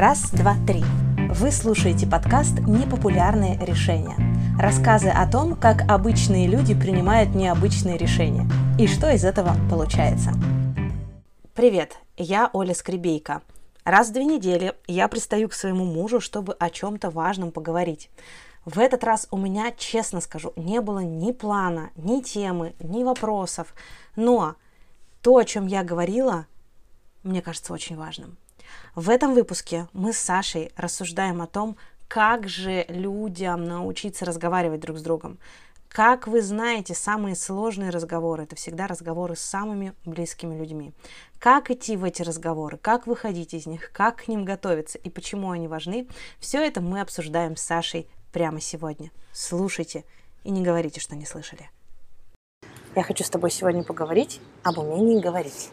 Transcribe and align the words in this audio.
Раз, 0.00 0.30
два, 0.30 0.56
три. 0.66 0.82
Вы 1.28 1.52
слушаете 1.52 2.06
подкаст 2.06 2.58
«Непопулярные 2.60 3.58
решения». 3.58 4.16
Рассказы 4.58 5.10
о 5.10 5.30
том, 5.30 5.54
как 5.54 5.82
обычные 5.90 6.46
люди 6.46 6.72
принимают 6.72 7.34
необычные 7.34 7.98
решения 7.98 8.48
и 8.78 8.86
что 8.86 9.12
из 9.12 9.26
этого 9.26 9.54
получается. 9.68 10.32
Привет, 11.52 11.98
я 12.16 12.48
Оля 12.54 12.72
Скребейка. 12.72 13.42
Раз 13.84 14.08
в 14.08 14.14
две 14.14 14.24
недели 14.24 14.72
я 14.86 15.06
пристаю 15.06 15.50
к 15.50 15.52
своему 15.52 15.84
мужу, 15.84 16.18
чтобы 16.18 16.54
о 16.54 16.70
чем-то 16.70 17.10
важном 17.10 17.52
поговорить. 17.52 18.08
В 18.64 18.78
этот 18.78 19.04
раз 19.04 19.28
у 19.30 19.36
меня, 19.36 19.70
честно 19.70 20.22
скажу, 20.22 20.54
не 20.56 20.80
было 20.80 21.00
ни 21.00 21.30
плана, 21.30 21.90
ни 21.96 22.22
темы, 22.22 22.74
ни 22.80 23.04
вопросов. 23.04 23.74
Но 24.16 24.54
то, 25.20 25.36
о 25.36 25.44
чем 25.44 25.66
я 25.66 25.84
говорила, 25.84 26.46
мне 27.22 27.42
кажется 27.42 27.74
очень 27.74 27.98
важным. 27.98 28.38
В 28.94 29.10
этом 29.10 29.34
выпуске 29.34 29.88
мы 29.92 30.12
с 30.12 30.18
Сашей 30.18 30.72
рассуждаем 30.76 31.42
о 31.42 31.46
том, 31.46 31.76
как 32.08 32.48
же 32.48 32.84
людям 32.88 33.64
научиться 33.64 34.24
разговаривать 34.24 34.80
друг 34.80 34.98
с 34.98 35.02
другом. 35.02 35.38
Как 35.88 36.28
вы 36.28 36.40
знаете, 36.40 36.94
самые 36.94 37.34
сложные 37.34 37.90
разговоры– 37.90 38.42
это 38.44 38.54
всегда 38.54 38.86
разговоры 38.86 39.34
с 39.34 39.40
самыми 39.40 39.92
близкими 40.04 40.56
людьми. 40.56 40.92
Как 41.40 41.70
идти 41.70 41.96
в 41.96 42.04
эти 42.04 42.22
разговоры, 42.22 42.78
как 42.78 43.08
выходить 43.08 43.54
из 43.54 43.66
них, 43.66 43.90
как 43.92 44.24
к 44.24 44.28
ним 44.28 44.44
готовиться 44.44 44.98
и 44.98 45.10
почему 45.10 45.50
они 45.50 45.66
важны– 45.66 46.06
все 46.38 46.64
это 46.64 46.80
мы 46.80 47.00
обсуждаем 47.00 47.56
с 47.56 47.62
Сашей 47.62 48.06
прямо 48.32 48.60
сегодня. 48.60 49.10
Слушайте 49.32 50.04
и 50.44 50.50
не 50.50 50.62
говорите, 50.62 51.00
что 51.00 51.16
не 51.16 51.26
слышали. 51.26 51.70
Я 52.94 53.02
хочу 53.02 53.24
с 53.24 53.30
тобой 53.30 53.50
сегодня 53.50 53.82
поговорить 53.82 54.40
об 54.62 54.78
умении 54.78 55.20
говорить. 55.20 55.70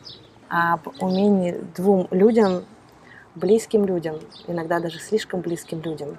Об 0.50 0.88
умении 1.00 1.52
двум 1.76 2.08
людям 2.12 2.66
близким 3.38 3.86
людям, 3.86 4.20
иногда 4.48 4.80
даже 4.80 5.00
слишком 5.00 5.42
близким 5.42 5.82
людям, 5.82 6.18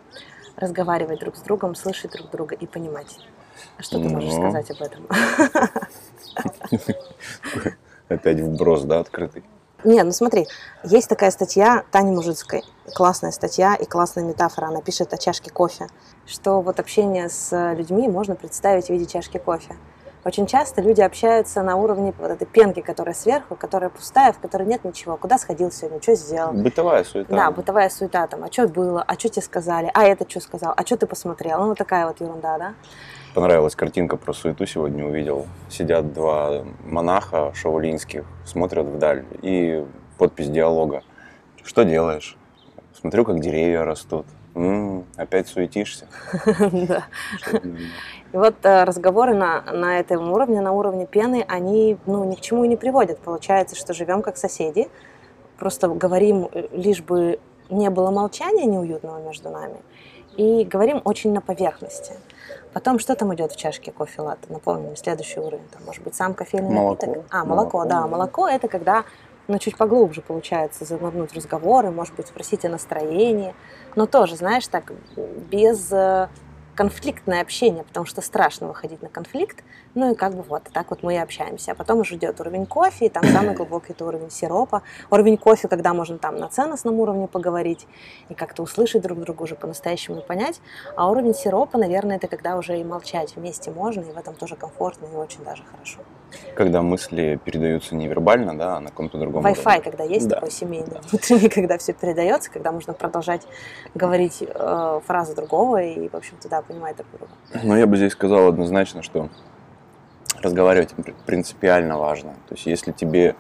разговаривать 0.56 1.20
друг 1.20 1.36
с 1.36 1.40
другом, 1.40 1.74
слышать 1.74 2.12
друг 2.12 2.30
друга 2.30 2.54
и 2.54 2.66
понимать. 2.66 3.18
А 3.76 3.82
что 3.82 3.98
ты 3.98 4.08
можешь 4.08 4.34
ну. 4.34 4.50
сказать 4.50 4.70
об 4.70 4.82
этом? 4.82 5.06
Опять 8.08 8.40
вброс, 8.40 8.82
да, 8.82 9.00
открытый? 9.00 9.44
Не, 9.84 10.02
ну 10.02 10.10
смотри, 10.10 10.48
есть 10.82 11.08
такая 11.08 11.30
статья 11.30 11.84
Тани 11.92 12.10
Мужицкой, 12.10 12.64
классная 12.94 13.30
статья 13.30 13.76
и 13.76 13.84
классная 13.84 14.24
метафора, 14.24 14.66
она 14.66 14.82
пишет 14.82 15.12
о 15.14 15.18
чашке 15.18 15.50
кофе, 15.50 15.86
что 16.26 16.60
вот 16.60 16.80
общение 16.80 17.28
с 17.28 17.74
людьми 17.74 18.08
можно 18.08 18.34
представить 18.34 18.86
в 18.86 18.90
виде 18.90 19.06
чашки 19.06 19.38
кофе. 19.38 19.76
Очень 20.24 20.46
часто 20.46 20.82
люди 20.82 21.00
общаются 21.00 21.62
на 21.62 21.76
уровне 21.76 22.12
вот 22.18 22.30
этой 22.30 22.46
пенки, 22.46 22.80
которая 22.80 23.14
сверху, 23.14 23.54
которая 23.54 23.88
пустая, 23.88 24.32
в 24.32 24.38
которой 24.38 24.66
нет 24.66 24.84
ничего. 24.84 25.16
Куда 25.16 25.38
сходил 25.38 25.70
сегодня, 25.70 26.02
что 26.02 26.14
сделал? 26.14 26.52
Бытовая 26.52 27.04
суета. 27.04 27.34
Да, 27.34 27.50
бытовая 27.50 27.88
суета. 27.88 28.26
Там, 28.26 28.44
а 28.44 28.52
что 28.52 28.66
было, 28.68 29.02
а 29.06 29.14
что 29.14 29.28
тебе 29.28 29.42
сказали, 29.42 29.90
а 29.94 30.04
это 30.04 30.28
что 30.28 30.40
сказал, 30.40 30.74
а 30.76 30.84
что 30.84 30.96
ты 30.96 31.06
посмотрел? 31.06 31.60
Ну, 31.60 31.68
вот 31.68 31.78
такая 31.78 32.06
вот 32.06 32.20
ерунда, 32.20 32.58
да? 32.58 32.74
Понравилась 33.34 33.76
картинка 33.76 34.16
про 34.16 34.32
суету 34.32 34.66
сегодня 34.66 35.06
увидел. 35.06 35.46
Сидят 35.70 36.12
два 36.12 36.64
монаха 36.84 37.52
шаолинских, 37.54 38.24
смотрят 38.44 38.86
вдаль 38.86 39.24
и 39.42 39.86
подпись 40.18 40.48
диалога. 40.48 41.02
Что 41.62 41.84
делаешь? 41.84 42.36
Смотрю, 43.00 43.24
как 43.24 43.40
деревья 43.40 43.84
растут. 43.84 44.26
М-м, 44.58 45.06
опять 45.16 45.48
суетишься? 45.48 46.06
Да. 46.72 47.04
И 48.32 48.36
вот 48.36 48.56
э, 48.62 48.84
разговоры 48.84 49.34
на, 49.34 49.62
на 49.62 49.98
этом 50.00 50.30
уровне, 50.32 50.60
на 50.60 50.72
уровне 50.72 51.06
пены, 51.06 51.44
они 51.48 51.96
ну, 52.04 52.24
ни 52.24 52.34
к 52.34 52.40
чему 52.40 52.64
и 52.64 52.68
не 52.68 52.76
приводят. 52.76 53.18
Получается, 53.20 53.74
что 53.74 53.94
живем 53.94 54.20
как 54.20 54.36
соседи, 54.36 54.88
просто 55.58 55.88
говорим, 55.88 56.48
э, 56.52 56.66
лишь 56.72 57.02
бы 57.02 57.38
не 57.70 57.88
было 57.88 58.10
молчания 58.10 58.66
неуютного 58.66 59.20
между 59.22 59.48
нами, 59.48 59.76
и 60.36 60.64
говорим 60.64 61.00
очень 61.04 61.32
на 61.32 61.40
поверхности. 61.40 62.14
Потом 62.72 62.98
что 62.98 63.14
там 63.14 63.34
идет 63.34 63.52
в 63.52 63.56
чашке 63.56 63.92
кофе 63.92 64.22
латте? 64.22 64.46
Напомним, 64.50 64.94
следующий 64.96 65.40
уровень. 65.40 65.66
Там, 65.72 65.84
может 65.86 66.02
быть, 66.02 66.14
сам 66.14 66.34
кофейный 66.34 66.70
молоко. 66.70 67.06
напиток. 67.06 67.26
А, 67.30 67.44
молоко, 67.44 67.78
молоко, 67.78 67.84
да. 67.84 68.06
Молоко– 68.06 68.48
это 68.48 68.68
когда 68.68 69.04
ну, 69.48 69.58
чуть 69.58 69.76
поглубже 69.76 70.20
получается 70.20 70.84
занырнуть 70.84 71.32
в 71.32 71.34
разговоры, 71.34 71.90
может 71.90 72.14
быть, 72.14 72.28
спросить 72.28 72.64
о 72.64 72.68
настроении. 72.68 73.54
Но 73.96 74.06
тоже, 74.06 74.36
знаешь, 74.36 74.68
так, 74.68 74.92
без 75.50 75.90
э, 75.90 76.28
конфликтное 76.74 77.40
общение, 77.40 77.82
потому 77.82 78.06
что 78.06 78.20
страшно 78.20 78.68
выходить 78.68 79.02
на 79.02 79.08
конфликт. 79.08 79.64
Ну 79.98 80.12
и 80.12 80.14
как 80.14 80.36
бы 80.36 80.42
вот 80.42 80.62
так 80.72 80.90
вот 80.90 81.02
мы 81.02 81.14
и 81.14 81.16
общаемся. 81.16 81.72
А 81.72 81.74
потом 81.74 81.98
уже 81.98 82.14
идет 82.14 82.40
уровень 82.40 82.66
кофе, 82.66 83.06
и 83.06 83.08
там 83.08 83.24
самый 83.24 83.54
глубокий 83.56 83.92
это 83.94 84.04
уровень 84.04 84.30
сиропа. 84.30 84.82
Уровень 85.10 85.36
кофе, 85.36 85.66
когда 85.66 85.92
можно 85.92 86.18
там 86.18 86.36
на 86.36 86.46
ценностном 86.46 87.00
уровне 87.00 87.26
поговорить 87.26 87.88
и 88.28 88.34
как-то 88.34 88.62
услышать 88.62 89.02
друг 89.02 89.18
друга 89.18 89.42
уже 89.42 89.56
по-настоящему 89.56 90.20
понять. 90.20 90.60
А 90.94 91.10
уровень 91.10 91.34
сиропа, 91.34 91.78
наверное, 91.78 92.14
это 92.14 92.28
когда 92.28 92.56
уже 92.56 92.78
и 92.78 92.84
молчать 92.84 93.34
вместе 93.34 93.72
можно, 93.72 94.02
и 94.02 94.12
в 94.12 94.16
этом 94.16 94.36
тоже 94.36 94.54
комфортно 94.54 95.06
и 95.12 95.16
очень 95.16 95.42
даже 95.42 95.64
хорошо. 95.64 95.98
Когда 96.54 96.80
мысли 96.80 97.40
передаются 97.44 97.96
невербально, 97.96 98.56
да, 98.56 98.76
а 98.76 98.80
на 98.80 98.90
каком-то 98.90 99.18
другом 99.18 99.44
Wi-Fi, 99.44 99.60
уровне. 99.62 99.80
когда 99.80 100.04
есть 100.04 100.28
да. 100.28 100.36
такой 100.36 100.52
семейный, 100.52 100.92
да. 100.92 101.00
внутренний, 101.10 101.48
когда 101.48 101.76
все 101.76 101.92
передается, 101.92 102.52
когда 102.52 102.70
можно 102.70 102.92
продолжать 102.92 103.48
говорить 103.96 104.44
э, 104.46 105.00
фразы 105.04 105.34
другого 105.34 105.82
и, 105.82 106.08
в 106.08 106.14
общем-то, 106.14 106.48
да, 106.48 106.62
понимать 106.62 106.96
друг 106.96 107.08
друга. 107.10 107.32
Ну, 107.64 107.76
я 107.76 107.86
бы 107.88 107.96
здесь 107.96 108.12
сказал 108.12 108.46
однозначно, 108.46 109.02
что 109.02 109.28
разговаривать 110.42 110.94
принципиально 111.26 111.98
важно. 111.98 112.32
То 112.48 112.54
есть, 112.54 112.66
если 112.66 112.92
тебе 112.92 113.34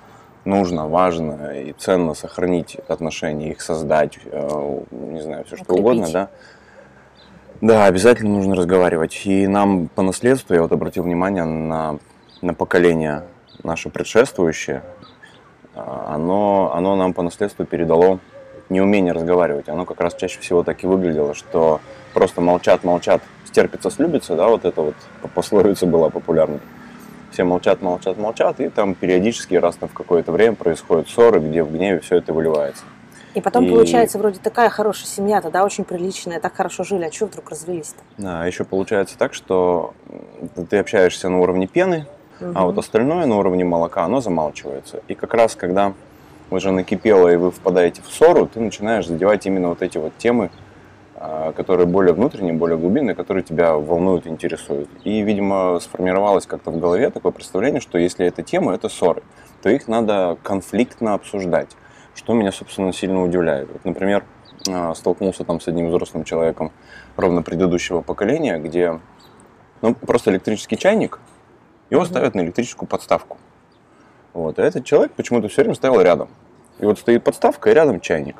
нужно, 0.44 0.88
важно 0.88 1.60
и 1.60 1.72
ценно 1.72 2.14
сохранить 2.14 2.76
отношения, 2.88 3.50
их 3.50 3.60
создать, 3.60 4.18
э, 4.24 4.80
не 4.90 5.22
знаю, 5.22 5.44
все 5.44 5.56
что 5.56 5.64
Укрепить. 5.64 5.80
угодно, 5.80 6.08
да, 6.10 6.28
да, 7.60 7.84
обязательно 7.86 8.30
нужно 8.30 8.54
разговаривать. 8.54 9.20
И 9.26 9.46
нам 9.46 9.88
по 9.88 10.02
наследству, 10.02 10.54
я 10.54 10.62
вот 10.62 10.72
обратил 10.72 11.02
внимание 11.02 11.44
на 11.44 11.98
на 12.42 12.54
поколение 12.54 13.24
наше 13.62 13.90
предшествующее, 13.90 14.82
а, 15.74 16.14
оно, 16.14 16.72
оно 16.74 16.96
нам 16.96 17.12
по 17.12 17.22
наследству 17.22 17.64
передало 17.64 18.20
неумение 18.68 19.12
разговаривать. 19.12 19.68
Оно 19.68 19.84
как 19.84 20.00
раз 20.00 20.14
чаще 20.14 20.40
всего 20.40 20.62
так 20.62 20.82
и 20.84 20.86
выглядело, 20.86 21.34
что 21.34 21.80
просто 22.12 22.40
молчат, 22.40 22.84
молчат, 22.84 23.22
стерпится, 23.46 23.90
слюбится, 23.90 24.36
да, 24.36 24.48
вот 24.48 24.64
это 24.64 24.82
вот 24.82 24.94
пословица 25.34 25.86
была 25.86 26.10
популярной. 26.10 26.60
Все 27.30 27.44
молчат, 27.44 27.82
молчат, 27.82 28.16
молчат, 28.16 28.60
и 28.60 28.68
там 28.68 28.94
периодически 28.94 29.54
раз 29.54 29.76
там 29.76 29.88
в 29.88 29.92
какое-то 29.92 30.32
время 30.32 30.54
происходят 30.54 31.08
ссоры, 31.08 31.40
где 31.40 31.62
в 31.62 31.72
гневе 31.72 32.00
все 32.00 32.16
это 32.16 32.32
выливается. 32.32 32.84
И 33.34 33.40
потом 33.40 33.66
и... 33.66 33.70
получается 33.70 34.18
вроде 34.18 34.40
такая 34.40 34.70
хорошая 34.70 35.06
семья-то, 35.06 35.50
да, 35.50 35.64
очень 35.64 35.84
приличная, 35.84 36.40
так 36.40 36.54
хорошо 36.54 36.84
жили, 36.84 37.04
а 37.04 37.12
что 37.12 37.26
вдруг 37.26 37.50
развелись-то? 37.50 38.02
Да, 38.16 38.46
еще 38.46 38.64
получается 38.64 39.16
так, 39.18 39.34
что 39.34 39.94
ты 40.70 40.78
общаешься 40.78 41.28
на 41.28 41.40
уровне 41.40 41.66
пены, 41.66 42.06
Угу. 42.40 42.52
А 42.54 42.64
вот 42.66 42.78
остальное 42.78 43.26
на 43.26 43.36
уровне 43.36 43.64
молока, 43.64 44.04
оно 44.04 44.20
замалчивается. 44.20 45.02
И 45.08 45.14
как 45.14 45.34
раз, 45.34 45.54
когда 45.54 45.92
уже 46.50 46.70
накипело 46.70 47.28
и 47.28 47.36
вы 47.36 47.50
впадаете 47.50 48.02
в 48.02 48.12
ссору, 48.12 48.46
ты 48.46 48.60
начинаешь 48.60 49.06
задевать 49.06 49.44
именно 49.46 49.68
вот 49.68 49.82
эти 49.82 49.98
вот 49.98 50.16
темы, 50.18 50.46
а, 50.46 50.67
которые 51.56 51.86
более 51.86 52.14
внутренние, 52.14 52.54
более 52.54 52.78
глубинные, 52.78 53.14
которые 53.14 53.42
тебя 53.42 53.74
волнуют, 53.74 54.26
интересуют. 54.26 54.88
И, 55.04 55.20
видимо, 55.22 55.78
сформировалось 55.80 56.46
как-то 56.46 56.70
в 56.70 56.78
голове 56.78 57.10
такое 57.10 57.32
представление, 57.32 57.80
что 57.80 57.98
если 57.98 58.26
это 58.26 58.42
тема, 58.42 58.74
это 58.74 58.88
ссоры, 58.88 59.22
то 59.62 59.68
их 59.68 59.88
надо 59.88 60.38
конфликтно 60.42 61.14
обсуждать, 61.14 61.76
что 62.14 62.34
меня, 62.34 62.52
собственно, 62.52 62.92
сильно 62.92 63.22
удивляет. 63.22 63.68
Вот, 63.72 63.84
например, 63.84 64.24
а, 64.70 64.94
столкнулся 64.94 65.44
там 65.44 65.60
с 65.60 65.68
одним 65.68 65.88
взрослым 65.88 66.24
человеком 66.24 66.70
ровно 67.16 67.42
предыдущего 67.42 68.00
поколения, 68.00 68.58
где 68.58 69.00
ну, 69.82 69.94
просто 69.94 70.30
электрический 70.30 70.76
чайник– 70.76 71.18
его 71.90 72.04
ставят 72.04 72.34
на 72.34 72.42
электрическую 72.42 72.88
подставку. 72.88 73.38
Вот. 74.34 74.58
А 74.58 74.62
этот 74.62 74.84
человек 74.84 75.12
почему-то 75.12 75.48
все 75.48 75.62
время 75.62 75.74
ставил 75.74 76.00
рядом. 76.00 76.28
И 76.78 76.84
вот 76.84 76.98
стоит 76.98 77.24
подставка, 77.24 77.70
и 77.70 77.74
рядом 77.74 78.00
чайник. 78.00 78.36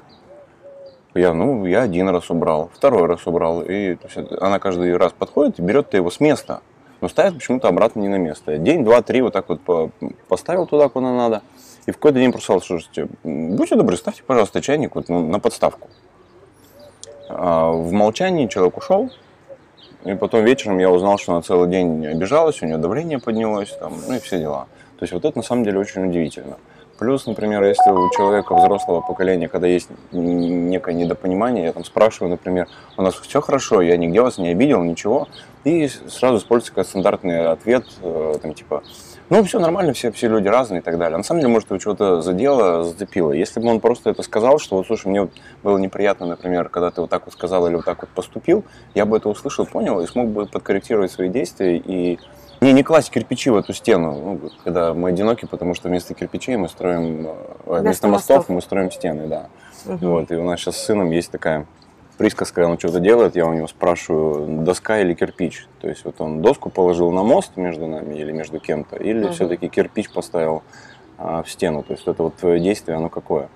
Я, 1.18 1.34
ну, 1.34 1.66
я 1.66 1.82
один 1.82 2.08
раз 2.08 2.30
убрал, 2.30 2.70
второй 2.72 3.06
раз 3.06 3.26
убрал. 3.26 3.62
И 3.62 3.96
она 4.40 4.58
каждый 4.58 4.96
раз 4.96 5.12
подходит 5.12 5.58
и 5.58 5.62
берет 5.62 5.92
его 5.94 6.10
с 6.10 6.20
места. 6.20 6.60
Но 7.00 7.08
ставит 7.08 7.34
почему-то 7.34 7.68
обратно 7.68 8.00
не 8.00 8.08
на 8.08 8.18
место. 8.18 8.56
День, 8.58 8.84
два, 8.84 9.02
три 9.02 9.20
вот 9.20 9.32
так 9.32 9.48
вот 9.48 9.60
поставил 10.28 10.66
туда, 10.66 10.88
куда 10.88 11.12
надо. 11.12 11.42
И 11.86 11.90
в 11.90 11.96
какой-то 11.96 12.18
день 12.18 12.30
просто 12.30 12.44
сказал, 12.44 12.60
слушайте, 12.60 13.08
будьте 13.24 13.74
добры, 13.74 13.96
ставьте, 13.96 14.22
пожалуйста, 14.22 14.60
чайник 14.60 14.94
вот, 14.94 15.08
ну, 15.08 15.26
на 15.26 15.40
подставку. 15.40 15.88
А 17.28 17.70
в 17.70 17.92
молчании 17.92 18.46
человек 18.46 18.76
ушел, 18.76 19.10
и 20.04 20.14
потом 20.14 20.44
вечером 20.44 20.78
я 20.78 20.90
узнал, 20.90 21.18
что 21.18 21.32
она 21.32 21.42
целый 21.42 21.68
день 21.68 22.06
обижалась, 22.06 22.62
у 22.62 22.66
нее 22.66 22.78
давление 22.78 23.18
поднялось, 23.18 23.76
там, 23.80 23.94
ну 24.06 24.14
и 24.14 24.18
все 24.18 24.38
дела. 24.38 24.66
То 24.98 25.04
есть 25.04 25.12
вот 25.12 25.24
это 25.24 25.38
на 25.38 25.42
самом 25.42 25.64
деле 25.64 25.78
очень 25.78 26.08
удивительно. 26.08 26.58
Плюс, 26.98 27.26
например, 27.26 27.62
если 27.62 27.90
у 27.90 28.10
человека 28.10 28.54
взрослого 28.54 29.00
поколения, 29.00 29.48
когда 29.48 29.68
есть 29.68 29.88
некое 30.10 30.94
недопонимание, 30.94 31.66
я 31.66 31.72
там 31.72 31.84
спрашиваю, 31.84 32.30
например, 32.30 32.66
у 32.96 33.02
нас 33.02 33.14
все 33.14 33.40
хорошо, 33.40 33.80
я 33.80 33.96
нигде 33.96 34.20
вас 34.20 34.36
не 34.36 34.48
обидел, 34.48 34.82
ничего, 34.82 35.28
и 35.62 35.86
сразу 35.86 36.38
используется 36.38 36.82
стандартный 36.82 37.46
ответ, 37.46 37.84
э, 38.02 38.34
там, 38.42 38.52
типа, 38.52 38.82
Ну, 39.30 39.44
все 39.44 39.60
нормально, 39.60 39.92
все, 39.92 40.10
все 40.10 40.26
люди 40.26 40.48
разные 40.48 40.80
и 40.80 40.82
так 40.82 40.96
далее. 40.96 41.18
На 41.18 41.22
самом 41.22 41.42
деле, 41.42 41.52
может, 41.52 41.68
его 41.68 41.78
чего-то 41.78 42.22
задело, 42.22 42.84
зацепило. 42.84 43.32
Если 43.32 43.60
бы 43.60 43.68
он 43.68 43.78
просто 43.78 44.08
это 44.08 44.22
сказал, 44.22 44.58
что 44.58 44.76
вот, 44.76 44.86
слушай, 44.86 45.06
мне 45.08 45.20
вот 45.20 45.30
было 45.62 45.76
неприятно, 45.76 46.24
например, 46.26 46.70
когда 46.70 46.90
ты 46.90 47.02
вот 47.02 47.10
так 47.10 47.26
вот 47.26 47.34
сказал 47.34 47.66
или 47.66 47.74
вот 47.74 47.84
так 47.84 48.00
вот 48.00 48.08
поступил, 48.08 48.64
я 48.94 49.04
бы 49.04 49.18
это 49.18 49.28
услышал, 49.28 49.66
понял 49.66 50.00
и 50.00 50.06
смог 50.06 50.28
бы 50.28 50.46
подкорректировать 50.46 51.12
свои 51.12 51.28
действия 51.28 51.76
и 51.76 52.18
не, 52.60 52.72
не 52.72 52.82
класть 52.82 53.10
кирпичи 53.10 53.50
в 53.50 53.56
эту 53.56 53.72
стену, 53.72 54.38
ну, 54.43 54.50
когда 54.64 54.94
мы 54.94 55.10
одиноки, 55.10 55.46
потому 55.46 55.75
что 55.75 55.88
вместо 55.88 56.14
кирпичей 56.14 56.56
мы 56.56 56.69
строим, 56.69 57.26
э, 57.26 57.34
вместо, 57.64 57.81
вместо 57.82 58.08
мостов, 58.08 58.37
мостов 58.37 58.49
мы 58.49 58.62
строим 58.62 58.90
стены, 58.90 59.26
да. 59.26 59.49
Угу. 59.87 60.06
Вот, 60.06 60.31
и 60.31 60.37
у 60.37 60.44
нас 60.44 60.60
сейчас 60.60 60.76
с 60.76 60.84
сыном 60.84 61.10
есть 61.10 61.31
такая 61.31 61.66
присказка, 62.16 62.66
он 62.66 62.78
что-то 62.78 63.00
делает, 63.00 63.37
я 63.37 63.46
у 63.46 63.55
него 63.55 63.69
спрашиваю, 63.69 64.64
доска 64.64 65.00
или 65.00 65.14
кирпич. 65.14 65.69
То 65.81 65.88
есть 65.88 66.05
вот 66.05 66.20
он 66.20 66.43
доску 66.43 66.69
положил 66.69 67.12
на 67.12 67.22
мост 67.22 67.56
между 67.56 67.87
нами 67.87 68.16
или 68.16 68.32
между 68.32 68.58
кем-то, 68.58 68.96
или 68.96 69.26
угу. 69.26 69.32
все-таки 69.32 69.69
кирпич 69.69 70.11
поставил 70.11 70.62
а, 71.16 71.43
в 71.44 71.50
стену. 71.50 71.84
То 71.84 71.93
есть 71.93 72.06
это 72.06 72.25
вот 72.25 72.34
твое 72.34 72.61
действие, 72.61 72.96
оно 72.96 73.08
какое. 73.08 73.49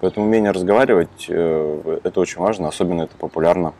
Поэтому 0.00 0.26
умение 0.26 0.50
разговаривать, 0.50 1.26
э, 1.28 2.00
это 2.04 2.20
очень 2.20 2.40
важно, 2.40 2.68
особенно 2.68 3.02
это 3.02 3.16
популярно 3.16 3.74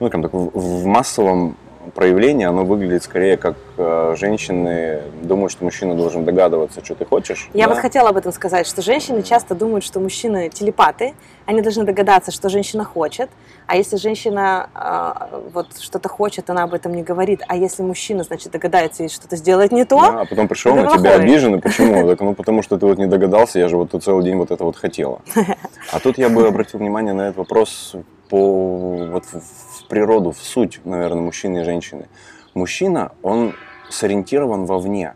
ну, 0.00 0.10
как 0.10 0.22
так, 0.22 0.32
в, 0.32 0.50
в 0.54 0.86
массовом 0.86 1.56
проявление, 1.94 2.48
оно 2.48 2.64
выглядит 2.64 3.02
скорее 3.02 3.36
как 3.36 3.56
э, 3.76 4.14
женщины 4.18 5.02
думают, 5.22 5.52
что 5.52 5.64
мужчина 5.64 5.94
должен 5.94 6.24
догадываться, 6.24 6.84
что 6.84 6.94
ты 6.94 7.04
хочешь. 7.04 7.48
Я 7.54 7.66
да? 7.66 7.74
вот 7.74 7.80
хотела 7.80 8.10
об 8.10 8.16
этом 8.16 8.32
сказать, 8.32 8.66
что 8.66 8.82
женщины 8.82 9.22
часто 9.22 9.54
думают, 9.54 9.84
что 9.84 10.00
мужчины 10.00 10.48
телепаты, 10.48 11.14
они 11.46 11.62
должны 11.62 11.84
догадаться, 11.84 12.30
что 12.30 12.48
женщина 12.48 12.84
хочет, 12.84 13.30
а 13.66 13.76
если 13.76 13.96
женщина 13.96 14.70
э, 14.74 15.40
вот 15.52 15.78
что-то 15.78 16.08
хочет, 16.08 16.50
она 16.50 16.64
об 16.64 16.74
этом 16.74 16.94
не 16.94 17.02
говорит, 17.02 17.42
а 17.48 17.56
если 17.56 17.82
мужчина, 17.82 18.24
значит, 18.24 18.52
догадается 18.52 19.04
и 19.04 19.08
что-то 19.08 19.36
сделает 19.36 19.72
не 19.72 19.84
то. 19.84 20.00
Да, 20.00 20.20
а 20.20 20.24
потом 20.24 20.48
пришел 20.48 20.74
на 20.74 20.96
тебя 20.96 21.14
обижен, 21.14 21.56
и 21.56 21.60
почему? 21.60 22.08
Так, 22.08 22.20
ну, 22.20 22.34
потому 22.34 22.62
что 22.62 22.78
ты 22.78 22.86
вот 22.86 22.96
не 22.96 23.06
догадался, 23.06 23.58
я 23.58 23.68
же 23.68 23.76
вот 23.76 23.90
целый 24.02 24.24
день 24.24 24.36
вот 24.36 24.50
это 24.50 24.64
вот 24.64 24.76
хотела. 24.76 25.20
А 25.92 26.00
тут 26.00 26.18
я 26.18 26.28
бы 26.28 26.46
обратил 26.46 26.80
внимание 26.80 27.14
на 27.14 27.28
этот 27.28 27.38
вопрос 27.38 27.94
по 28.28 29.08
вот 29.10 29.24
в 29.24 29.77
природу, 29.88 30.32
в 30.32 30.38
суть, 30.38 30.80
наверное, 30.84 31.22
мужчины 31.22 31.58
и 31.58 31.64
женщины. 31.64 32.08
Мужчина, 32.54 33.12
он 33.22 33.54
сориентирован 33.90 34.64
вовне, 34.64 35.14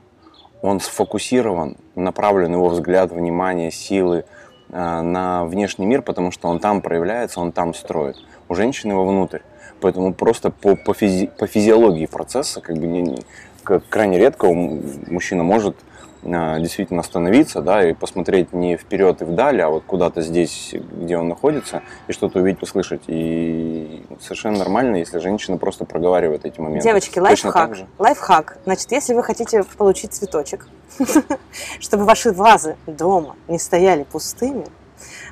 он 0.62 0.80
сфокусирован, 0.80 1.76
направлен 1.94 2.52
его 2.52 2.68
взгляд, 2.68 3.12
внимание, 3.12 3.70
силы 3.70 4.24
э, 4.70 5.00
на 5.00 5.44
внешний 5.44 5.86
мир, 5.86 6.02
потому 6.02 6.30
что 6.30 6.48
он 6.48 6.58
там 6.58 6.80
проявляется, 6.80 7.40
он 7.40 7.52
там 7.52 7.74
строит. 7.74 8.16
У 8.48 8.54
женщины 8.54 8.94
вовнутрь. 8.94 9.40
Поэтому 9.80 10.14
просто 10.14 10.50
по, 10.50 10.76
по, 10.76 10.94
физи, 10.94 11.26
по 11.26 11.46
физиологии 11.46 12.06
процесса, 12.06 12.60
как 12.60 12.76
бы 12.76 12.86
не, 12.86 13.02
не, 13.02 13.18
крайне 13.62 14.18
редко 14.18 14.52
мужчина 14.52 15.42
может 15.42 15.76
а, 16.24 16.58
действительно 16.60 17.00
остановиться, 17.00 17.62
да, 17.62 17.88
и 17.88 17.94
посмотреть 17.94 18.52
не 18.52 18.76
вперед 18.76 19.22
и 19.22 19.24
вдаль, 19.24 19.60
а 19.60 19.68
вот 19.68 19.82
куда-то 19.84 20.20
здесь, 20.20 20.72
где 20.72 21.16
он 21.16 21.28
находится, 21.28 21.82
и 22.06 22.12
что-то 22.12 22.38
увидеть, 22.38 22.62
услышать. 22.62 23.02
И 23.08 24.04
совершенно 24.20 24.58
нормально, 24.58 24.96
если 24.96 25.18
женщина 25.18 25.56
просто 25.56 25.84
проговаривает 25.84 26.44
эти 26.44 26.60
моменты. 26.60 26.86
Девочки, 26.86 27.18
лайфхак. 27.18 27.78
Лайфхак. 27.98 28.58
Значит, 28.64 28.92
если 28.92 29.14
вы 29.14 29.24
хотите 29.24 29.64
получить 29.76 30.12
цветочек, 30.12 30.68
чтобы 31.80 32.04
ваши 32.04 32.30
вазы 32.30 32.76
дома 32.86 33.34
не 33.48 33.58
стояли 33.58 34.04
пустыми, 34.04 34.66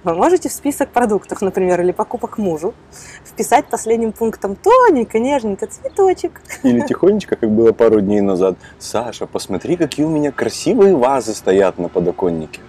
вы 0.05 0.15
можете 0.15 0.49
в 0.49 0.53
список 0.53 0.91
продуктов, 0.91 1.43
например, 1.43 1.81
или 1.81 1.93
покупок 1.93 2.39
мужу 2.39 2.75
вписать 3.25 3.67
последним 3.67 4.13
пунктом 4.13 4.57
тоненько, 4.57 5.19
нежненько 5.19 5.67
цветочек. 5.67 6.41
Или 6.63 6.81
тихонечко, 6.81 7.37
как 7.37 7.51
было 7.51 7.73
пару 7.73 8.01
дней 8.01 8.21
назад. 8.21 8.57
Саша, 8.79 9.27
посмотри, 9.27 9.77
какие 9.77 10.07
у 10.07 10.11
меня 10.11 10.33
красивые 10.33 10.97
вазы 10.97 11.35
стоят 11.35 11.79
на 11.79 11.89
подоконнике. 11.89 12.61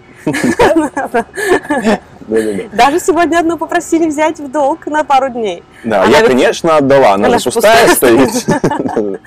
Даже 2.74 3.00
сегодня 3.00 3.40
одну 3.40 3.58
попросили 3.58 4.08
взять 4.08 4.40
в 4.40 4.50
долг 4.50 4.88
на 4.88 5.04
пару 5.04 5.30
дней. 5.30 5.64
Да, 5.84 6.06
я, 6.06 6.26
конечно, 6.26 6.78
отдала, 6.78 7.14
она, 7.14 7.38
же 7.38 7.52
пустая, 7.52 7.88
стоит. 7.90 8.30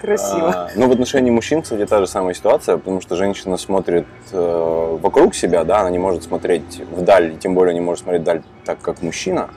Красиво. 0.00 0.48
А, 0.48 0.70
но 0.74 0.84
ну, 0.84 0.88
в 0.88 0.92
отношении 0.92 1.30
мужчин, 1.30 1.62
кстати, 1.62 1.86
та 1.86 2.00
же 2.00 2.06
самая 2.06 2.34
ситуация, 2.34 2.76
потому 2.76 3.00
что 3.00 3.16
женщина 3.16 3.56
смотрит 3.56 4.06
э, 4.32 4.98
вокруг 5.00 5.34
себя, 5.34 5.64
да, 5.64 5.80
она 5.80 5.90
не 5.90 5.98
может 5.98 6.24
смотреть 6.24 6.82
вдаль, 6.90 7.36
тем 7.38 7.54
более 7.54 7.74
не 7.74 7.80
может 7.80 8.02
смотреть 8.04 8.22
вдаль 8.22 8.42
так, 8.64 8.80
как 8.80 9.02
мужчина. 9.02 9.48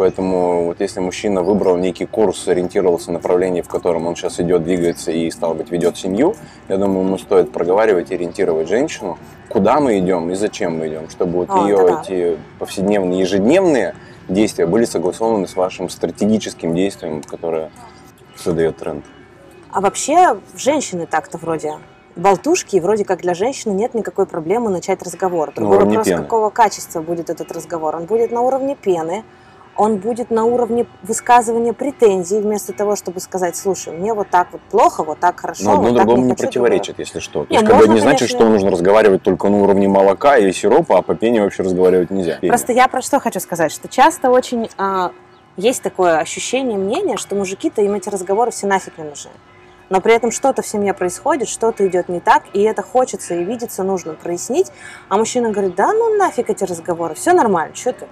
Поэтому 0.00 0.64
вот 0.64 0.80
если 0.80 0.98
мужчина 0.98 1.42
выбрал 1.42 1.76
некий 1.76 2.06
курс, 2.06 2.48
ориентировался 2.48 3.10
в 3.10 3.12
направлении, 3.12 3.60
в 3.60 3.68
котором 3.68 4.06
он 4.06 4.16
сейчас 4.16 4.40
идет, 4.40 4.64
двигается 4.64 5.12
и, 5.12 5.30
стал 5.30 5.52
быть, 5.52 5.70
ведет 5.70 5.98
семью, 5.98 6.36
я 6.70 6.78
думаю, 6.78 7.04
ему 7.04 7.18
стоит 7.18 7.52
проговаривать 7.52 8.10
и 8.10 8.14
ориентировать 8.14 8.66
женщину, 8.66 9.18
куда 9.50 9.78
мы 9.78 9.98
идем 9.98 10.30
и 10.30 10.36
зачем 10.36 10.78
мы 10.78 10.88
идем, 10.88 11.10
чтобы 11.10 11.40
вот 11.40 11.48
а, 11.50 11.68
ее 11.68 11.76
да. 11.76 12.00
эти 12.00 12.38
повседневные, 12.58 13.20
ежедневные 13.20 13.94
действия 14.26 14.64
были 14.64 14.86
согласованы 14.86 15.46
с 15.46 15.54
вашим 15.54 15.90
стратегическим 15.90 16.74
действием, 16.74 17.22
которое 17.22 17.70
задает 18.42 18.78
тренд. 18.78 19.04
А 19.70 19.82
вообще 19.82 20.38
женщины 20.56 21.04
так-то 21.04 21.36
вроде 21.36 21.74
болтушки, 22.16 22.76
и 22.76 22.80
вроде 22.80 23.04
как 23.04 23.20
для 23.20 23.34
женщины 23.34 23.72
нет 23.72 23.92
никакой 23.92 24.24
проблемы 24.24 24.70
начать 24.70 25.02
разговор. 25.02 25.52
Другой 25.54 25.80
вопрос, 25.80 26.06
пены. 26.06 26.22
какого 26.22 26.48
качества 26.48 27.02
будет 27.02 27.28
этот 27.28 27.52
разговор. 27.52 27.96
Он 27.96 28.06
будет 28.06 28.32
на 28.32 28.40
уровне 28.40 28.76
пены, 28.80 29.24
он 29.80 29.96
будет 29.96 30.30
на 30.30 30.44
уровне 30.44 30.84
высказывания 31.02 31.72
претензий, 31.72 32.38
вместо 32.38 32.74
того, 32.74 32.96
чтобы 32.96 33.18
сказать, 33.18 33.56
слушай, 33.56 33.94
мне 33.94 34.12
вот 34.12 34.28
так 34.28 34.48
вот 34.52 34.60
плохо, 34.70 35.02
вот 35.02 35.20
так 35.20 35.40
хорошо. 35.40 35.64
Но 35.64 35.72
одно 35.72 35.84
вот 35.84 35.94
другому 35.94 36.22
не, 36.22 36.28
не 36.28 36.34
противоречит, 36.34 36.96
другого. 36.96 37.06
если 37.06 37.18
что. 37.20 37.44
То 37.46 37.54
есть, 37.54 37.66
как 37.66 37.78
бы 37.78 37.88
не 37.88 37.98
значит, 37.98 38.28
что 38.28 38.46
нужно 38.46 38.70
разговаривать 38.70 39.22
только 39.22 39.48
на 39.48 39.56
уровне 39.62 39.88
молока 39.88 40.36
или 40.36 40.50
сиропа, 40.50 40.98
а 40.98 41.02
по 41.02 41.14
пене 41.14 41.40
вообще 41.40 41.62
разговаривать 41.62 42.10
нельзя. 42.10 42.36
Просто 42.42 42.74
я 42.74 42.88
про 42.88 43.00
что 43.00 43.20
хочу 43.20 43.40
сказать, 43.40 43.72
что 43.72 43.88
часто 43.88 44.30
очень 44.30 44.68
а, 44.76 45.12
есть 45.56 45.80
такое 45.80 46.18
ощущение, 46.18 46.76
мнение, 46.76 47.16
что 47.16 47.34
мужики-то 47.34 47.80
им 47.80 47.94
эти 47.94 48.10
разговоры 48.10 48.50
все 48.50 48.66
нафиг 48.66 48.98
не 48.98 49.04
нужны. 49.04 49.30
Но 49.88 50.02
при 50.02 50.12
этом 50.12 50.30
что-то 50.30 50.60
в 50.60 50.66
семье 50.66 50.92
происходит, 50.92 51.48
что-то 51.48 51.86
идет 51.86 52.10
не 52.10 52.20
так, 52.20 52.42
и 52.52 52.60
это 52.60 52.82
хочется 52.82 53.34
и 53.34 53.44
видится, 53.44 53.82
нужно 53.82 54.12
прояснить. 54.12 54.66
А 55.08 55.16
мужчина 55.16 55.50
говорит, 55.50 55.74
да 55.74 55.90
ну 55.94 56.18
нафиг 56.18 56.50
эти 56.50 56.64
разговоры, 56.64 57.14
все 57.14 57.32
нормально, 57.32 57.74
что 57.74 57.94
ты? 57.94 58.06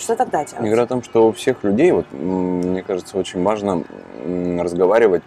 Что 0.00 0.16
тогда 0.16 0.44
делать? 0.44 0.66
Игра 0.66 0.84
в 0.86 0.88
том, 0.88 1.02
что 1.02 1.28
у 1.28 1.32
всех 1.32 1.62
людей, 1.62 1.92
вот, 1.92 2.06
мне 2.12 2.82
кажется, 2.82 3.18
очень 3.18 3.42
важно 3.42 3.84
разговаривать 4.58 5.22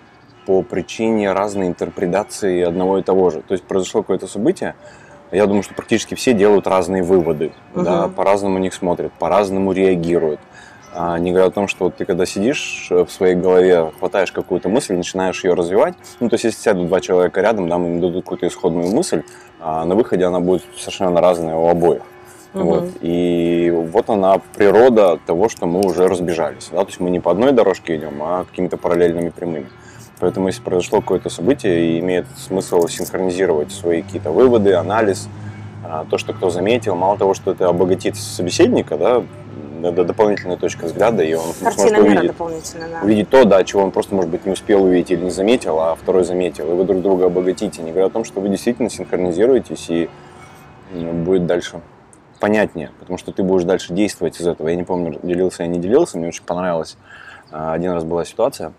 по 0.45 0.61
причине 0.61 1.31
разной 1.31 1.67
интерпретации 1.67 2.63
одного 2.63 2.97
и 2.97 3.03
того 3.03 3.29
же. 3.29 3.41
То 3.41 3.53
есть 3.53 3.63
произошло 3.63 4.01
какое-то 4.01 4.27
событие, 4.27 4.75
я 5.31 5.45
думаю, 5.45 5.63
что 5.63 5.73
практически 5.73 6.15
все 6.15 6.33
делают 6.33 6.67
разные 6.67 7.01
выводы, 7.01 7.53
угу. 7.73 7.83
да, 7.83 8.07
по-разному 8.07 8.57
них 8.57 8.73
смотрят, 8.73 9.11
по-разному 9.13 9.71
реагируют. 9.71 10.39
А 10.95 11.17
не 11.17 11.31
говоря 11.31 11.47
о 11.47 11.51
том, 11.51 11.67
что 11.67 11.85
вот 11.85 11.95
ты 11.95 12.05
когда 12.05 12.25
сидишь 12.25 12.87
в 12.91 13.07
своей 13.07 13.33
голове, 13.33 13.91
хватаешь 13.97 14.31
какую-то 14.31 14.69
мысль, 14.69 14.95
начинаешь 14.95 15.43
ее 15.43 15.55
развивать, 15.55 15.95
ну, 16.19 16.29
то 16.29 16.35
есть 16.35 16.43
если 16.43 16.61
сядут 16.61 16.87
два 16.87 16.99
человека 16.99 17.41
рядом, 17.41 17.67
да, 17.67 17.77
им 17.77 17.99
дадут 17.99 18.25
какую-то 18.25 18.47
исходную 18.47 18.91
мысль, 18.91 19.23
а 19.59 19.85
на 19.85 19.95
выходе 19.95 20.25
она 20.25 20.39
будет 20.39 20.63
совершенно 20.77 21.19
разная 21.19 21.55
у 21.55 21.67
обоих. 21.67 22.03
Угу. 22.53 22.63
Вот. 22.63 22.89
И 23.01 23.73
вот 23.91 24.09
она 24.09 24.39
природа 24.55 25.19
того, 25.25 25.49
что 25.49 25.65
мы 25.65 25.81
уже 25.81 26.07
разбежались. 26.07 26.69
Да? 26.71 26.81
То 26.81 26.87
есть 26.87 26.99
мы 26.99 27.09
не 27.09 27.19
по 27.19 27.31
одной 27.31 27.51
дорожке 27.51 27.95
идем, 27.95 28.21
а 28.21 28.45
какими-то 28.45 28.77
параллельными 28.77 29.29
прямыми. 29.29 29.67
Поэтому 30.19 30.47
если 30.47 30.61
произошло 30.61 31.01
какое-то 31.01 31.29
событие, 31.29 31.99
имеет 31.99 32.25
смысл 32.37 32.87
синхронизировать 32.87 33.71
свои 33.71 34.03
какие-то 34.03 34.31
выводы, 34.31 34.73
анализ, 34.73 35.27
а, 35.83 36.05
то, 36.09 36.17
что 36.17 36.33
кто 36.33 36.49
заметил, 36.49 36.95
мало 36.95 37.17
того, 37.17 37.33
что 37.33 37.51
это 37.51 37.67
обогатит 37.67 38.15
собеседника, 38.15 38.97
да, 38.97 39.23
это 39.83 40.05
дополнительная 40.05 40.55
точка 40.55 40.85
взгляда, 40.85 41.23
и 41.23 41.33
он 41.33 41.47
Картина 41.61 41.71
сможет 41.71 41.97
увидеть, 41.99 42.35
да. 42.39 43.01
увидеть 43.03 43.29
то, 43.29 43.43
да, 43.43 43.63
чего 43.65 43.83
он 43.83 43.91
просто, 43.91 44.15
может 44.15 44.31
быть, 44.31 44.45
не 44.45 44.53
успел 44.53 44.85
увидеть 44.85 45.11
или 45.11 45.25
не 45.25 45.29
заметил, 45.29 45.77
а 45.79 45.95
второй 45.95 46.23
заметил. 46.23 46.71
И 46.71 46.73
вы 46.73 46.85
друг 46.85 47.01
друга 47.01 47.25
обогатите, 47.25 47.81
не 47.81 47.91
говоря 47.91 48.05
о 48.05 48.09
том, 48.09 48.23
что 48.23 48.39
вы 48.39 48.47
действительно 48.47 48.89
синхронизируетесь, 48.89 49.89
и 49.89 50.09
будет 50.93 51.45
дальше 51.45 51.81
понятнее, 52.43 52.91
потому 52.99 53.17
что 53.17 53.31
ты 53.31 53.41
будешь 53.41 53.63
дальше 53.63 53.93
действовать 53.93 54.37
из 54.37 54.45
этого. 54.45 54.67
Я 54.67 54.75
не 54.75 54.83
помню, 54.83 55.17
делился 55.23 55.63
я 55.63 55.69
не 55.69 55.79
делился, 55.79 56.17
мне 56.17 56.27
очень 56.27 56.43
понравилось. 56.43 56.97
А, 57.51 57.71
один 57.71 57.93
раз 57.93 58.03
была 58.03 58.25
ситуация, 58.25 58.73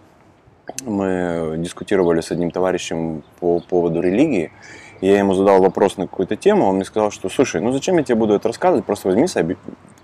мы 0.85 1.55
дискутировали 1.57 2.21
с 2.21 2.31
одним 2.31 2.51
товарищем 2.51 3.25
по 3.41 3.61
поводу 3.61 4.03
религии, 4.03 4.53
я 5.01 5.19
ему 5.19 5.33
задал 5.33 5.63
вопрос 5.63 5.97
на 5.97 6.07
какую-то 6.07 6.37
тему, 6.37 6.67
он 6.67 6.75
мне 6.75 6.85
сказал, 6.85 7.11
что, 7.11 7.31
слушай, 7.31 7.63
ну 7.63 7.73
зачем 7.73 7.97
я 7.97 8.05
тебе 8.05 8.17
буду 8.17 8.35
это 8.35 8.49
рассказывать, 8.49 8.85
просто 8.85 9.09
возьми 9.09 9.27
себе 9.29 9.57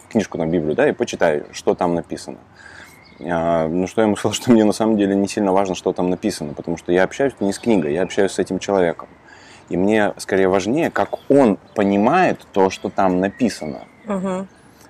книжку 0.09 0.39
на 0.39 0.47
Библию, 0.47 0.75
да, 0.75 0.89
и 0.89 0.93
почитай, 0.93 1.45
что 1.53 1.75
там 1.75 1.95
написано. 1.95 2.39
А, 3.21 3.69
ну, 3.69 3.87
что 3.87 4.01
я 4.01 4.07
ему 4.07 4.17
сказал, 4.17 4.33
что 4.33 4.53
мне 4.53 4.65
на 4.65 4.73
самом 4.73 4.97
деле 4.97 5.15
не 5.15 5.29
сильно 5.29 5.53
важно, 5.53 5.75
что 5.75 5.93
там 5.93 6.09
написано, 6.09 6.55
потому 6.55 6.79
что 6.79 6.93
я 6.93 7.05
общаюсь 7.05 7.35
не 7.41 7.53
с 7.53 7.59
книгой, 7.59 7.93
я 7.93 8.05
общаюсь 8.05 8.33
с 8.33 8.39
этим 8.39 8.59
человеком. 8.59 9.11
И 9.71 9.77
мне 9.77 10.13
скорее 10.19 10.49
важнее, 10.49 10.91
как 10.91 11.31
он 11.31 11.57
понимает 11.75 12.47
то, 12.53 12.71
что 12.71 12.91
там 12.91 13.21
написано. 13.21 13.85
Угу. 14.07 14.47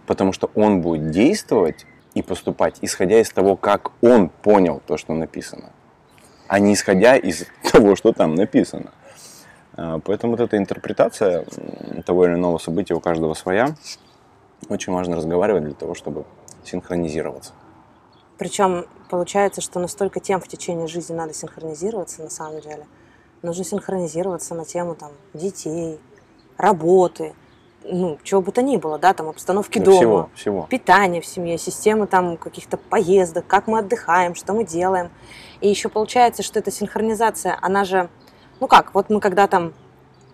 Потому 0.06 0.32
что 0.32 0.50
он 0.54 0.80
будет 0.80 1.10
действовать 1.10 1.86
и 2.14 2.22
поступать, 2.22 2.78
исходя 2.80 3.20
из 3.20 3.30
того, 3.30 3.56
как 3.56 3.92
он 4.02 4.30
понял 4.30 4.82
то, 4.84 4.96
что 4.96 5.14
написано, 5.14 5.70
а 6.48 6.58
не 6.58 6.74
исходя 6.74 7.16
из 7.16 7.46
того, 7.72 7.94
что 7.94 8.12
там 8.12 8.34
написано. 8.34 8.90
А, 9.74 10.00
поэтому 10.00 10.32
вот 10.32 10.40
эта 10.40 10.56
интерпретация 10.56 11.44
того 12.04 12.26
или 12.26 12.34
иного 12.34 12.58
события 12.58 12.94
у 12.94 13.00
каждого 13.00 13.34
своя. 13.34 13.74
Очень 14.68 14.92
важно 14.92 15.16
разговаривать 15.16 15.64
для 15.64 15.74
того, 15.74 15.94
чтобы 15.94 16.24
синхронизироваться. 16.64 17.52
Причем 18.38 18.86
получается, 19.10 19.60
что 19.60 19.80
настолько 19.80 20.20
тем 20.20 20.40
в 20.40 20.48
течение 20.48 20.86
жизни 20.86 21.14
надо 21.14 21.34
синхронизироваться 21.34 22.22
на 22.22 22.30
самом 22.30 22.60
деле. 22.60 22.86
Нужно 23.42 23.64
синхронизироваться 23.64 24.54
на 24.54 24.64
тему 24.64 24.94
там, 24.94 25.12
детей, 25.32 25.98
работы, 26.58 27.34
ну, 27.84 28.18
чего 28.22 28.42
бы 28.42 28.52
то 28.52 28.62
ни 28.62 28.76
было, 28.76 28.98
да, 28.98 29.14
там, 29.14 29.28
обстановки 29.28 29.78
Да, 29.78 29.84
дома, 29.86 29.96
всего, 29.96 30.30
всего. 30.34 30.66
питание 30.68 31.20
в 31.20 31.26
семье, 31.26 31.58
системы 31.58 32.06
там 32.06 32.36
каких-то 32.36 32.76
поездок, 32.76 33.46
как 33.46 33.66
мы 33.66 33.78
отдыхаем, 33.78 34.34
что 34.34 34.52
мы 34.52 34.64
делаем. 34.64 35.10
И 35.60 35.68
еще 35.68 35.88
получается, 35.88 36.42
что 36.42 36.58
эта 36.58 36.70
синхронизация, 36.70 37.58
она 37.60 37.84
же, 37.84 38.08
ну 38.60 38.68
как, 38.68 38.94
вот 38.94 39.08
мы 39.10 39.20
когда 39.20 39.46
там 39.46 39.72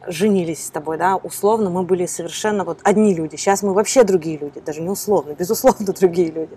женились 0.07 0.67
с 0.67 0.71
тобой, 0.71 0.99
да, 0.99 1.17
условно 1.17 1.71
мы 1.71 1.83
были 1.83 2.07
совершенно 2.07 2.65
вот 2.65 2.79
одни 2.83 3.15
люди. 3.15 3.37
Сейчас 3.37 3.63
мы 3.63 3.75
вообще 3.75 4.05
другие 4.05 4.39
люди, 4.39 4.61
даже 4.61 4.81
не 4.81 4.89
условно, 4.89 5.33
безусловно 5.39 5.87
другие 5.93 6.31
люди. 6.31 6.57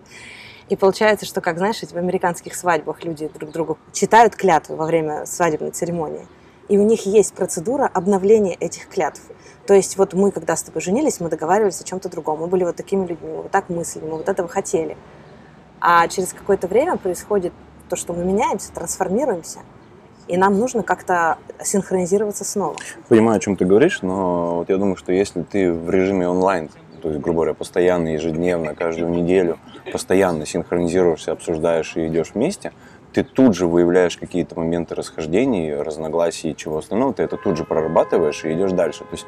И 0.69 0.75
получается, 0.75 1.25
что, 1.25 1.41
как 1.41 1.57
знаешь, 1.57 1.79
в 1.79 1.97
американских 1.97 2.53
свадьбах 2.55 3.03
люди 3.03 3.27
друг 3.27 3.51
другу 3.51 3.79
читают 3.91 4.35
клятвы 4.35 4.75
во 4.75 4.85
время 4.85 5.25
свадебной 5.25 5.71
церемонии. 5.71 6.27
И 6.69 6.77
у 6.77 6.83
них 6.83 7.05
есть 7.05 7.33
процедура 7.33 7.89
обновления 7.91 8.53
этих 8.53 8.87
клятв. 8.87 9.21
То 9.67 9.73
есть 9.73 9.97
вот 9.97 10.13
мы, 10.13 10.31
когда 10.31 10.55
с 10.55 10.63
тобой 10.63 10.81
женились, 10.81 11.19
мы 11.19 11.29
договаривались 11.29 11.81
о 11.81 11.83
чем-то 11.83 12.09
другом. 12.09 12.39
Мы 12.39 12.47
были 12.47 12.63
вот 12.63 12.75
такими 12.75 13.05
людьми, 13.05 13.29
мы 13.29 13.41
вот 13.43 13.51
так 13.51 13.69
мыслили, 13.69 14.05
мы 14.05 14.17
вот 14.17 14.29
этого 14.29 14.47
хотели. 14.47 14.95
А 15.81 16.07
через 16.07 16.33
какое-то 16.33 16.67
время 16.67 16.97
происходит 16.97 17.53
то, 17.89 17.95
что 17.95 18.13
мы 18.13 18.23
меняемся, 18.23 18.71
трансформируемся, 18.71 19.59
и 20.27 20.37
нам 20.37 20.59
нужно 20.59 20.83
как-то 20.83 21.37
синхронизироваться 21.63 22.45
снова. 22.45 22.75
Понимаю, 23.07 23.37
о 23.37 23.39
чем 23.39 23.55
ты 23.55 23.65
говоришь, 23.65 24.01
но 24.03 24.57
вот 24.57 24.69
я 24.69 24.77
думаю, 24.77 24.95
что 24.95 25.11
если 25.11 25.41
ты 25.41 25.73
в 25.73 25.89
режиме 25.89 26.27
онлайн, 26.27 26.69
то 27.01 27.09
есть, 27.09 27.19
грубо 27.19 27.37
говоря, 27.37 27.53
постоянно, 27.53 28.09
ежедневно, 28.09 28.75
каждую 28.75 29.09
неделю, 29.09 29.57
постоянно 29.91 30.45
синхронизируешься, 30.45 31.31
обсуждаешь 31.31 31.95
и 31.95 32.07
идешь 32.07 32.31
вместе, 32.35 32.73
ты 33.13 33.23
тут 33.23 33.55
же 33.55 33.67
выявляешь 33.67 34.17
какие-то 34.17 34.57
моменты 34.57 34.95
расхождений, 34.95 35.73
разногласий 35.75 36.51
и 36.51 36.55
чего 36.55 36.77
остального, 36.77 37.13
ты 37.13 37.23
это 37.23 37.37
тут 37.37 37.57
же 37.57 37.63
прорабатываешь 37.63 38.45
и 38.45 38.53
идешь 38.53 38.71
дальше. 38.71 38.99
То 38.99 39.11
есть 39.11 39.25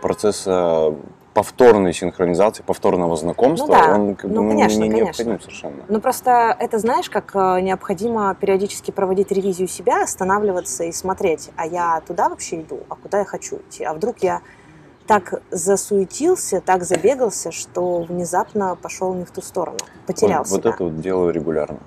процесс 0.00 0.44
э, 0.46 0.92
повторной 1.34 1.92
синхронизации, 1.92 2.62
повторного 2.62 3.16
знакомства, 3.16 3.66
Ну 3.66 3.72
да, 3.72 3.94
он 3.94 4.14
как 4.16 4.30
бы, 4.30 4.36
ну, 4.36 4.42
ну, 4.42 4.50
конечно, 4.50 4.82
не 4.82 4.90
конечно. 4.90 5.04
необходим 5.04 5.40
совершенно. 5.40 5.84
Ну 5.88 6.00
просто 6.00 6.56
это 6.58 6.78
знаешь, 6.78 7.10
как 7.10 7.30
э, 7.34 7.60
необходимо 7.60 8.34
периодически 8.34 8.90
проводить 8.90 9.30
ревизию 9.30 9.68
себя, 9.68 10.02
останавливаться 10.02 10.84
и 10.84 10.92
смотреть, 10.92 11.50
а 11.56 11.66
я 11.66 12.02
туда 12.06 12.28
вообще 12.28 12.62
иду, 12.62 12.80
а 12.88 12.96
куда 12.96 13.20
я 13.20 13.24
хочу 13.24 13.56
идти, 13.56 13.84
а 13.84 13.94
вдруг 13.94 14.18
я 14.18 14.40
так 15.06 15.40
засуетился, 15.50 16.60
так 16.60 16.84
забегался, 16.84 17.50
что 17.50 18.02
внезапно 18.02 18.76
пошел 18.76 19.14
не 19.14 19.24
в 19.24 19.30
ту 19.30 19.40
сторону, 19.40 19.78
потерял 20.06 20.42
вот, 20.42 20.50
вот 20.50 20.60
себя. 20.60 20.70
это 20.70 20.84
вот 20.84 21.00
делаю 21.00 21.32
регулярно. 21.32 21.78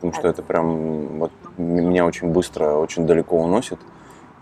Потому 0.00 0.12
что 0.14 0.28
это 0.28 0.42
прям 0.42 1.18
вот 1.18 1.32
меня 1.56 2.06
очень 2.06 2.28
быстро, 2.28 2.74
очень 2.74 3.04
далеко 3.04 3.36
уносит. 3.36 3.80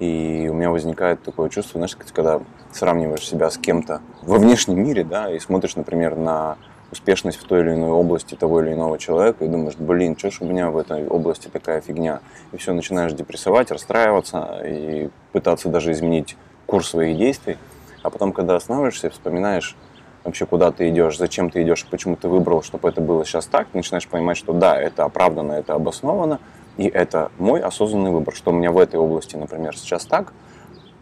И 0.00 0.48
у 0.50 0.54
меня 0.54 0.70
возникает 0.70 1.22
такое 1.22 1.48
чувство, 1.48 1.78
знаешь, 1.78 1.96
когда 1.96 2.42
сравниваешь 2.72 3.26
себя 3.26 3.48
с 3.48 3.56
кем-то 3.56 4.02
во 4.20 4.36
внешнем 4.36 4.82
мире, 4.82 5.02
да, 5.02 5.32
и 5.32 5.38
смотришь, 5.38 5.76
например, 5.76 6.16
на 6.16 6.58
успешность 6.92 7.38
в 7.38 7.44
той 7.44 7.60
или 7.62 7.70
иной 7.70 7.90
области 7.90 8.34
того 8.34 8.60
или 8.60 8.75
иного 8.75 8.98
человека, 8.98 9.44
и 9.44 9.48
думаешь, 9.48 9.76
блин, 9.76 10.16
что 10.18 10.30
ж 10.30 10.42
у 10.42 10.44
меня 10.44 10.70
в 10.70 10.76
этой 10.76 11.06
области 11.06 11.48
такая 11.48 11.80
фигня. 11.80 12.20
И 12.52 12.58
все, 12.58 12.75
начинаешь 12.75 13.14
депрессовать, 13.14 13.70
расстраиваться 13.70 14.60
и 14.64 15.08
пытаться 15.32 15.70
даже 15.70 15.92
изменить 15.92 16.36
курс 16.66 16.90
своих 16.90 17.16
действий. 17.16 17.56
А 18.02 18.10
потом, 18.10 18.32
когда 18.32 18.56
останавливаешься, 18.56 19.08
вспоминаешь 19.08 19.76
вообще, 20.26 20.45
куда 20.47 20.73
ты 20.73 20.90
идешь, 20.90 21.16
зачем 21.16 21.50
ты 21.50 21.62
идешь, 21.62 21.87
почему 21.90 22.16
ты 22.16 22.28
выбрал, 22.28 22.62
чтобы 22.62 22.88
это 22.88 23.00
было 23.00 23.25
сейчас 23.25 23.47
так, 23.47 23.68
ты 23.68 23.78
начинаешь 23.78 24.06
понимать, 24.06 24.37
что 24.37 24.52
да, 24.52 24.78
это 24.78 25.04
оправдано, 25.04 25.52
это 25.52 25.75
обосновано, 25.75 26.40
и 26.76 26.87
это 26.87 27.30
мой 27.38 27.61
осознанный 27.61 28.11
выбор, 28.11 28.35
что 28.35 28.50
у 28.50 28.54
меня 28.54 28.71
в 28.71 28.78
этой 28.78 28.97
области, 28.97 29.37
например, 29.37 29.76
сейчас 29.76 30.04
так, 30.04 30.33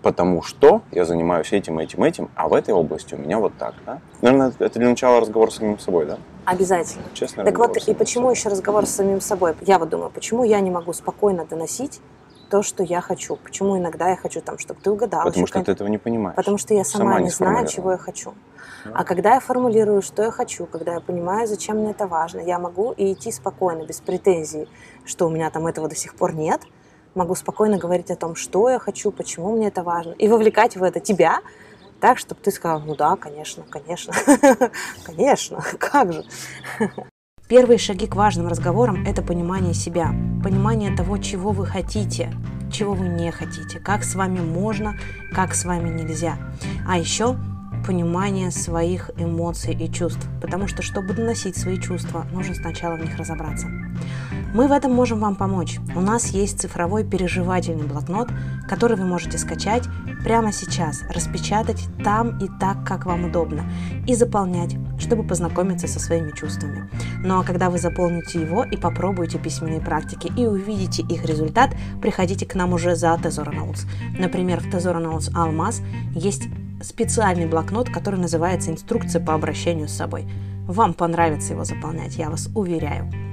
потому 0.02 0.42
что 0.42 0.82
я 0.92 1.04
занимаюсь 1.04 1.52
этим, 1.52 1.78
этим, 1.78 2.04
этим, 2.04 2.30
а 2.36 2.48
в 2.48 2.54
этой 2.54 2.74
области 2.74 3.14
у 3.14 3.18
меня 3.18 3.38
вот 3.38 3.54
так, 3.58 3.74
да? 3.86 4.00
Наверное, 4.20 4.52
это 4.58 4.78
для 4.78 4.88
начала 4.90 5.20
разговор 5.20 5.50
с 5.50 5.56
самим 5.56 5.78
собой, 5.78 6.04
да? 6.04 6.18
Обязательно. 6.44 7.04
Честно 7.14 7.42
Так 7.42 7.56
вот, 7.56 7.76
и 7.88 7.94
почему 7.94 8.30
еще 8.30 8.50
разговор 8.50 8.84
с 8.84 8.90
самим 8.90 9.22
собой? 9.22 9.54
Я 9.62 9.78
вот 9.78 9.88
думаю, 9.88 10.10
почему 10.10 10.44
я 10.44 10.60
не 10.60 10.70
могу 10.70 10.92
спокойно 10.92 11.46
доносить 11.46 12.00
то, 12.54 12.62
что 12.62 12.84
я 12.84 13.00
хочу? 13.00 13.34
Почему 13.34 13.76
иногда 13.76 14.10
я 14.10 14.16
хочу 14.16 14.40
там, 14.40 14.58
чтобы 14.58 14.78
ты 14.80 14.88
угадал? 14.88 15.24
Потому 15.24 15.44
еще 15.44 15.54
что 15.54 15.64
ты 15.64 15.72
этого 15.72 15.88
не 15.88 15.98
понимаешь. 15.98 16.36
Потому 16.36 16.56
что 16.56 16.72
я 16.72 16.84
сама, 16.84 17.04
Сама 17.04 17.18
не 17.18 17.24
не 17.24 17.30
знаю, 17.30 17.66
чего 17.66 17.90
я 17.90 17.98
хочу. 17.98 18.32
Да. 18.84 18.92
А 18.94 19.02
когда 19.02 19.34
я 19.34 19.40
формулирую, 19.40 20.02
что 20.02 20.22
я 20.22 20.30
хочу, 20.30 20.66
когда 20.66 20.94
я 20.94 21.00
понимаю, 21.00 21.48
зачем 21.48 21.78
мне 21.78 21.90
это 21.90 22.06
важно, 22.06 22.38
я 22.38 22.60
могу 22.60 22.92
и 22.92 23.12
идти 23.12 23.32
спокойно, 23.32 23.84
без 23.84 24.00
претензий, 24.00 24.68
что 25.04 25.26
у 25.26 25.30
меня 25.30 25.50
там 25.50 25.66
этого 25.66 25.88
до 25.88 25.96
сих 25.96 26.14
пор 26.14 26.32
нет. 26.32 26.60
Могу 27.16 27.34
спокойно 27.34 27.76
говорить 27.76 28.12
о 28.12 28.16
том, 28.16 28.36
что 28.36 28.70
я 28.70 28.78
хочу, 28.78 29.10
почему 29.10 29.56
мне 29.56 29.66
это 29.66 29.82
важно, 29.82 30.12
и 30.12 30.28
вовлекать 30.28 30.76
в 30.76 30.82
это 30.84 31.00
тебя, 31.00 31.40
так, 31.98 32.18
чтобы 32.18 32.40
ты 32.40 32.52
сказал, 32.52 32.78
ну 32.82 32.94
да, 32.94 33.16
конечно, 33.16 33.64
конечно, 33.68 34.12
конечно, 35.04 35.60
как 35.80 36.12
же. 36.12 36.24
Первые 37.46 37.76
шаги 37.76 38.06
к 38.06 38.16
важным 38.16 38.48
разговорам– 38.48 39.04
это 39.06 39.20
понимание 39.20 39.74
себя, 39.74 40.14
понимание 40.42 40.96
того, 40.96 41.18
чего 41.18 41.50
вы 41.50 41.66
хотите, 41.66 42.32
чего 42.72 42.94
вы 42.94 43.06
не 43.06 43.30
хотите, 43.30 43.80
как 43.80 44.02
с 44.02 44.14
вами 44.14 44.40
можно, 44.40 44.96
как 45.30 45.54
с 45.54 45.66
вами 45.66 45.90
нельзя. 45.90 46.38
А 46.88 46.98
еще 46.98 47.36
понимание 47.86 48.50
своих 48.50 49.10
эмоций 49.18 49.74
и 49.74 49.92
чувств, 49.92 50.26
потому 50.40 50.68
что, 50.68 50.80
чтобы 50.80 51.12
доносить 51.12 51.58
свои 51.58 51.78
чувства, 51.78 52.24
нужно 52.32 52.54
сначала 52.54 52.96
в 52.96 53.00
них 53.00 53.14
разобраться. 53.18 53.68
Мы 54.54 54.68
в 54.68 54.72
этом 54.72 54.94
можем 54.94 55.18
вам 55.18 55.34
помочь. 55.34 55.80
У 55.96 56.00
нас 56.00 56.28
есть 56.28 56.60
цифровой 56.60 57.02
переживательный 57.02 57.86
блокнот, 57.86 58.28
который 58.68 58.96
вы 58.96 59.04
можете 59.04 59.36
скачать 59.36 59.82
прямо 60.22 60.52
сейчас, 60.52 61.02
распечатать 61.10 61.88
там 62.04 62.38
и 62.38 62.48
так, 62.60 62.86
как 62.86 63.04
вам 63.04 63.24
удобно, 63.24 63.64
и 64.06 64.14
заполнять, 64.14 64.76
чтобы 65.00 65.24
познакомиться 65.24 65.88
со 65.88 65.98
своими 65.98 66.30
чувствами. 66.30 66.88
Ну 67.24 67.40
а 67.40 67.42
когда 67.42 67.68
вы 67.68 67.78
заполните 67.78 68.40
его 68.40 68.62
и 68.62 68.76
попробуете 68.76 69.38
письменные 69.38 69.80
практики 69.80 70.32
и 70.36 70.46
увидите 70.46 71.02
их 71.02 71.24
результат, 71.24 71.74
приходите 72.00 72.46
к 72.46 72.54
нам 72.54 72.74
уже 72.74 72.94
за 72.94 73.18
Тезора 73.20 73.50
Notes. 73.50 73.88
Например, 74.16 74.60
в 74.60 74.70
Тезора 74.70 75.00
Notes 75.00 75.32
Алмаз 75.34 75.82
есть 76.14 76.44
специальный 76.80 77.46
блокнот, 77.46 77.90
который 77.90 78.20
называется 78.20 78.70
«Инструкция 78.70 79.20
по 79.20 79.34
обращению 79.34 79.88
с 79.88 79.96
собой». 79.96 80.28
Вам 80.68 80.94
понравится 80.94 81.54
его 81.54 81.64
заполнять, 81.64 82.14
я 82.14 82.30
вас 82.30 82.48
уверяю. 82.54 83.23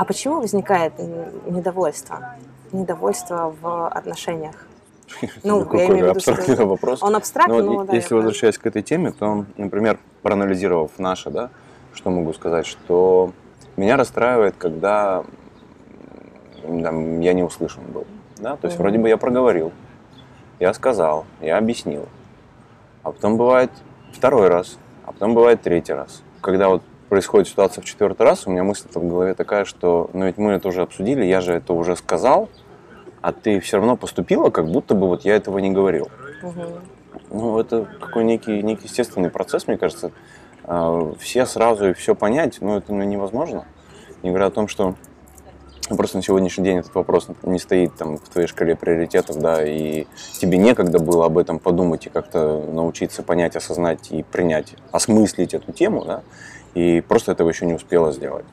А 0.00 0.04
почему 0.06 0.40
возникает 0.40 0.94
недовольство? 0.98 2.34
Недовольство 2.72 3.54
в 3.60 3.88
отношениях? 3.88 4.54
Ну, 5.44 5.64
Какой 5.64 5.80
я 5.80 5.86
имею 5.88 6.06
в 6.06 6.08
виду, 6.08 6.20
что- 6.20 6.30
абстрактный 6.32 6.64
вопрос. 6.64 7.02
Он 7.02 7.16
абстрактный, 7.16 7.58
Но 7.58 7.62
но 7.64 7.72
вот 7.76 7.86
да, 7.88 7.92
если 7.92 8.14
возвращаясь 8.14 8.56
к 8.56 8.64
этой 8.64 8.80
теме, 8.80 9.12
то, 9.12 9.44
например, 9.58 9.98
проанализировав 10.22 10.98
наше, 10.98 11.28
да, 11.28 11.50
что 11.92 12.08
могу 12.08 12.32
сказать, 12.32 12.64
что 12.64 13.32
меня 13.76 13.98
расстраивает, 13.98 14.54
когда 14.56 15.22
там, 16.62 17.20
я 17.20 17.34
не 17.34 17.42
услышан 17.42 17.82
был. 17.92 18.06
Да? 18.38 18.56
То 18.56 18.68
есть 18.68 18.78
Мгм. 18.78 18.82
вроде 18.84 18.98
бы 19.00 19.08
я 19.10 19.18
проговорил, 19.18 19.70
я 20.60 20.72
сказал, 20.72 21.26
я 21.42 21.58
объяснил. 21.58 22.08
А 23.02 23.12
потом 23.12 23.36
бывает 23.36 23.70
второй 24.14 24.48
раз, 24.48 24.78
а 25.04 25.12
потом 25.12 25.34
бывает 25.34 25.60
третий 25.60 25.92
раз. 25.92 26.22
Когда 26.40 26.70
вот 26.70 26.82
происходит 27.10 27.48
ситуация 27.48 27.82
в 27.82 27.84
четвертый 27.84 28.22
раз, 28.22 28.46
у 28.46 28.50
меня 28.50 28.62
мысль 28.62 28.86
в 28.88 29.08
голове 29.08 29.34
такая, 29.34 29.64
что 29.64 30.08
ну 30.14 30.26
ведь 30.26 30.38
мы 30.38 30.52
это 30.52 30.68
уже 30.68 30.80
обсудили, 30.80 31.24
я 31.24 31.40
же 31.40 31.52
это 31.52 31.74
уже 31.74 31.96
сказал, 31.96 32.48
а 33.20 33.32
ты 33.32 33.58
все 33.60 33.76
равно 33.76 33.96
поступила, 33.96 34.48
как 34.50 34.66
будто 34.66 34.94
бы 34.94 35.08
вот 35.08 35.24
я 35.24 35.34
этого 35.34 35.58
не 35.58 35.70
говорил. 35.70 36.08
Мгм. 36.42 36.80
Ну, 37.30 37.58
это 37.58 37.86
какой 38.00 38.24
некий, 38.24 38.62
некий 38.62 38.84
естественный 38.84 39.28
процесс, 39.28 39.66
мне 39.66 39.76
кажется. 39.76 40.12
А, 40.64 41.12
Все 41.18 41.46
сразу 41.46 41.90
и 41.90 41.92
все 41.92 42.14
понять, 42.14 42.58
но 42.60 42.78
это 42.78 42.92
ну, 42.92 43.02
невозможно. 43.02 43.66
Не 44.22 44.30
говоря 44.30 44.46
о 44.46 44.50
том, 44.50 44.68
что 44.68 44.94
просто 45.88 46.18
на 46.18 46.22
сегодняшний 46.22 46.64
день 46.64 46.78
этот 46.78 46.94
вопрос 46.94 47.26
не 47.42 47.58
стоит 47.58 47.96
там 47.96 48.18
в 48.18 48.28
твоей 48.28 48.46
шкале 48.46 48.76
приоритетов, 48.76 49.38
да, 49.38 49.66
и 49.66 50.06
тебе 50.38 50.58
некогда 50.58 51.00
было 51.00 51.26
об 51.26 51.38
этом 51.38 51.58
подумать 51.58 52.06
и 52.06 52.10
как-то 52.10 52.64
научиться 52.72 53.24
понять, 53.24 53.56
осознать 53.56 54.12
и 54.12 54.22
принять, 54.22 54.74
осмыслить 54.92 55.54
эту 55.54 55.72
тему, 55.72 56.04
да, 56.04 56.22
и 56.74 57.00
просто 57.00 57.32
этого 57.32 57.48
еще 57.48 57.66
не 57.66 57.74
успела 57.74 58.12
сделать. 58.12 58.44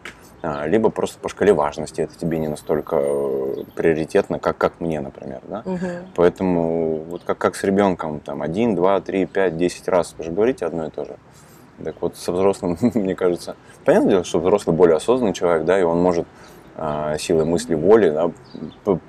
А, 0.43 0.67
Либо 0.67 0.89
просто 0.89 1.17
по 1.19 1.29
шкале 1.29 1.51
важности 1.51 2.01
это 2.01 2.15
тебе 2.15 2.37
не 2.37 2.47
настолько 2.47 2.97
э, 2.99 3.63
приоритетно, 3.75 4.39
как, 4.39 4.57
как 4.57 4.79
мне, 4.79 5.01
например, 5.01 5.41
да. 5.47 5.63
Мгм. 5.65 5.89
Поэтому 6.15 7.03
вот 7.09 7.23
как, 7.25 7.37
как 7.37 7.55
с 7.55 7.63
ребенком, 7.63 8.19
там, 8.19 8.41
один, 8.41 8.75
два, 8.75 9.01
три, 9.01 9.25
пять, 9.25 9.57
десять 9.57 9.87
раз 9.87 10.13
вы 10.17 10.23
же 10.23 10.31
говорите 10.31 10.65
одно 10.65 10.87
и 10.87 10.89
то 10.91 11.05
же. 11.05 11.17
Так 11.83 11.95
вот, 12.01 12.15
со 12.17 12.31
взрослым, 12.31 12.77
мне 12.93 13.15
кажется, 13.15 13.55
понятное 13.83 14.11
дело, 14.11 14.23
что 14.23 14.39
взрослый 14.39 14.75
более 14.75 14.97
осознанный 14.97 15.33
человек, 15.33 15.65
да, 15.65 15.79
и 15.79 15.83
он 15.83 15.99
может 16.01 16.27
силой 17.17 17.45
мысли, 17.45 17.73
воли, 17.73 18.09
да, 18.11 18.31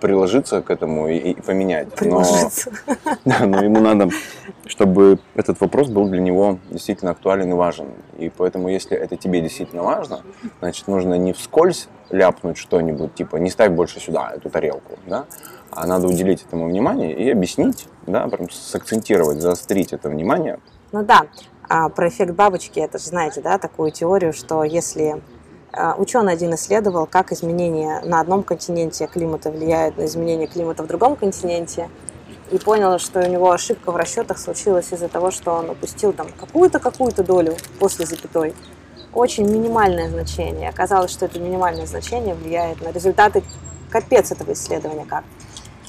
приложиться 0.00 0.62
к 0.62 0.70
этому 0.70 1.08
и, 1.08 1.16
и 1.16 1.34
поменять. 1.34 1.94
Приложиться. 1.94 2.70
Но, 2.86 2.94
да, 3.24 3.46
но 3.46 3.62
ему 3.62 3.80
надо, 3.80 4.08
чтобы 4.66 5.18
этот 5.34 5.60
вопрос 5.60 5.88
был 5.88 6.08
для 6.08 6.20
него 6.20 6.58
действительно 6.70 7.10
актуален 7.10 7.50
и 7.50 7.54
важен. 7.54 7.88
И 8.16 8.30
поэтому, 8.30 8.68
если 8.68 8.96
это 8.96 9.16
тебе 9.16 9.42
действительно 9.42 9.82
важно, 9.82 10.22
значит, 10.60 10.88
нужно 10.88 11.14
не 11.14 11.34
вскользь 11.34 11.88
ляпнуть 12.10 12.56
что-нибудь, 12.56 13.14
типа, 13.14 13.36
не 13.36 13.50
ставь 13.50 13.72
больше 13.72 14.00
сюда 14.00 14.32
эту 14.34 14.48
тарелку, 14.48 14.98
да, 15.06 15.26
а 15.70 15.86
надо 15.86 16.06
уделить 16.06 16.42
этому 16.42 16.66
внимание 16.66 17.14
и 17.14 17.30
объяснить, 17.30 17.86
да, 18.06 18.26
прям 18.28 18.48
сакцентировать, 18.48 19.40
заострить 19.40 19.92
это 19.92 20.08
внимание. 20.08 20.58
Ну 20.92 21.04
да, 21.04 21.26
а 21.68 21.90
про 21.90 22.08
эффект 22.08 22.32
бабочки, 22.32 22.80
это 22.80 22.98
же 22.98 23.04
знаете, 23.04 23.42
да, 23.42 23.58
такую 23.58 23.90
теорию, 23.90 24.32
что 24.32 24.64
если 24.64 25.16
а, 25.16 25.20
Ученый 25.72 26.32
один 26.32 26.54
исследовал, 26.54 27.06
как 27.06 27.30
изменения 27.32 28.00
на 28.04 28.20
одном 28.20 28.42
континенте 28.42 29.06
климата 29.06 29.50
влияют 29.50 29.98
на 29.98 30.06
изменение 30.06 30.46
климата 30.46 30.82
в 30.82 30.86
другом 30.86 31.14
континенте, 31.14 31.88
и 32.50 32.58
понял, 32.58 32.98
что 32.98 33.20
у 33.20 33.26
него 33.26 33.50
ошибка 33.50 33.92
в 33.92 33.96
расчетах 33.96 34.38
случилась 34.38 34.92
из-за 34.92 35.08
того, 35.08 35.30
что 35.30 35.52
он 35.52 35.70
упустил 35.70 36.12
там 36.12 36.28
какую-то 36.40 36.78
какую-то 36.78 37.22
долю 37.22 37.54
после 37.78 38.06
запятой. 38.06 38.54
Очень 39.12 39.48
минимальное 39.50 40.08
значение. 40.08 40.68
Оказалось, 40.68 41.10
что 41.10 41.26
это 41.26 41.38
минимальное 41.38 41.86
значение 41.86 42.34
влияет 42.34 42.80
на 42.80 42.90
результаты 42.90 43.42
капец 43.90 44.32
этого 44.32 44.52
исследования 44.52 45.04
как. 45.04 45.24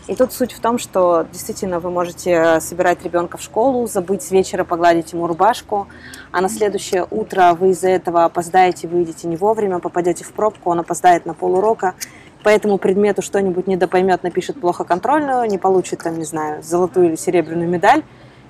И 0.10 0.16
тут 0.16 0.34
суть 0.34 0.54
в 0.54 0.60
том, 0.60 0.80
что 0.80 1.28
действительно 1.32 1.80
вы 1.80 1.92
можете 1.92 2.60
собирать 2.62 3.04
ребенка 3.04 3.38
в 3.38 3.44
школу, 3.44 3.86
забыть 3.86 4.24
с 4.24 4.32
вечера 4.32 4.64
погладить 4.64 5.14
ему 5.14 5.28
рубашку, 5.28 5.88
а 6.32 6.42
на 6.42 6.50
следующее 6.50 7.06
утро 7.12 7.54
вы 7.54 7.70
из-за 7.70 7.90
этого 7.90 8.26
опоздаете, 8.26 8.88
выйдете 8.88 9.28
не 9.28 9.38
вовремя, 9.38 9.78
попадете 9.78 10.24
в 10.24 10.34
пробку, 10.34 10.72
он 10.72 10.80
опоздает 10.80 11.28
на 11.28 11.36
полурока, 11.36 11.94
по 12.42 12.50
этому 12.50 12.80
предмету 12.80 13.22
что-нибудь 13.22 13.68
недопоймет, 13.68 14.24
напишет 14.24 14.60
плохо 14.60 14.84
контрольную, 14.84 15.48
не 15.48 15.60
получит, 15.60 16.00
там, 16.00 16.18
не 16.18 16.26
знаю, 16.26 16.64
золотую 16.64 17.10
или 17.10 17.16
серебряную 17.16 17.70
медаль, 17.70 18.02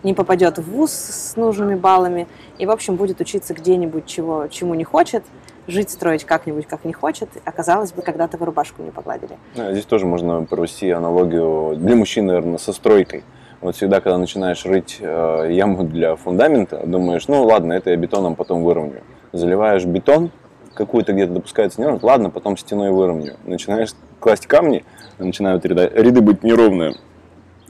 не 0.01 0.13
попадет 0.13 0.59
в 0.59 0.63
вуз 0.63 0.91
с 0.91 1.35
нужными 1.35 1.75
баллами 1.75 2.29
и, 2.57 2.65
в 2.65 2.71
общем, 2.71 2.95
будет 2.95 3.19
учиться 3.19 3.53
где-нибудь, 3.53 4.05
чего, 4.05 4.47
чему 4.47 4.75
не 4.75 4.85
хочет– 4.85 5.25
жить, 5.69 5.89
строить 5.89 6.23
как-нибудь, 6.23 6.67
как 6.67 6.85
не 6.85 6.93
хочет, 6.93 7.29
оказалось 7.45 7.91
бы, 7.91 8.01
когда-то 8.01 8.37
вы 8.37 8.45
рубашку 8.45 8.81
не 8.81 8.91
погладили. 8.91 9.37
Да, 9.55 9.71
здесь 9.71 9.85
тоже 9.85 10.05
можно 10.05 10.43
провести 10.43 10.89
аналогию 10.89 11.75
для 11.75 11.95
мужчин, 11.95 12.25
наверное, 12.27 12.57
со 12.57 12.73
стройкой. 12.73 13.23
Вот 13.61 13.75
всегда, 13.75 13.99
когда 13.99 14.17
начинаешь 14.17 14.65
рыть 14.65 14.97
э, 15.01 15.47
яму 15.51 15.83
для 15.83 16.15
фундамента, 16.15 16.81
думаешь, 16.85 17.27
ну 17.27 17.43
ладно, 17.43 17.73
это 17.73 17.89
я 17.89 17.97
бетоном 17.97 18.35
потом 18.35 18.63
выровню. 18.63 19.01
Заливаешь 19.33 19.83
бетон, 19.85 20.31
какую-то 20.73 21.11
где-то 21.11 21.33
допускается 21.33 21.81
неровность, 21.81 22.03
ладно, 22.03 22.29
потом 22.29 22.55
стеной 22.55 22.91
выровню. 22.91 23.35
Начинаешь 23.43 23.89
класть 24.19 24.47
камни, 24.47 24.85
начинают 25.17 25.65
ряды, 25.65 25.91
ряды 25.93 26.21
быть 26.21 26.43
неровные. 26.43 26.95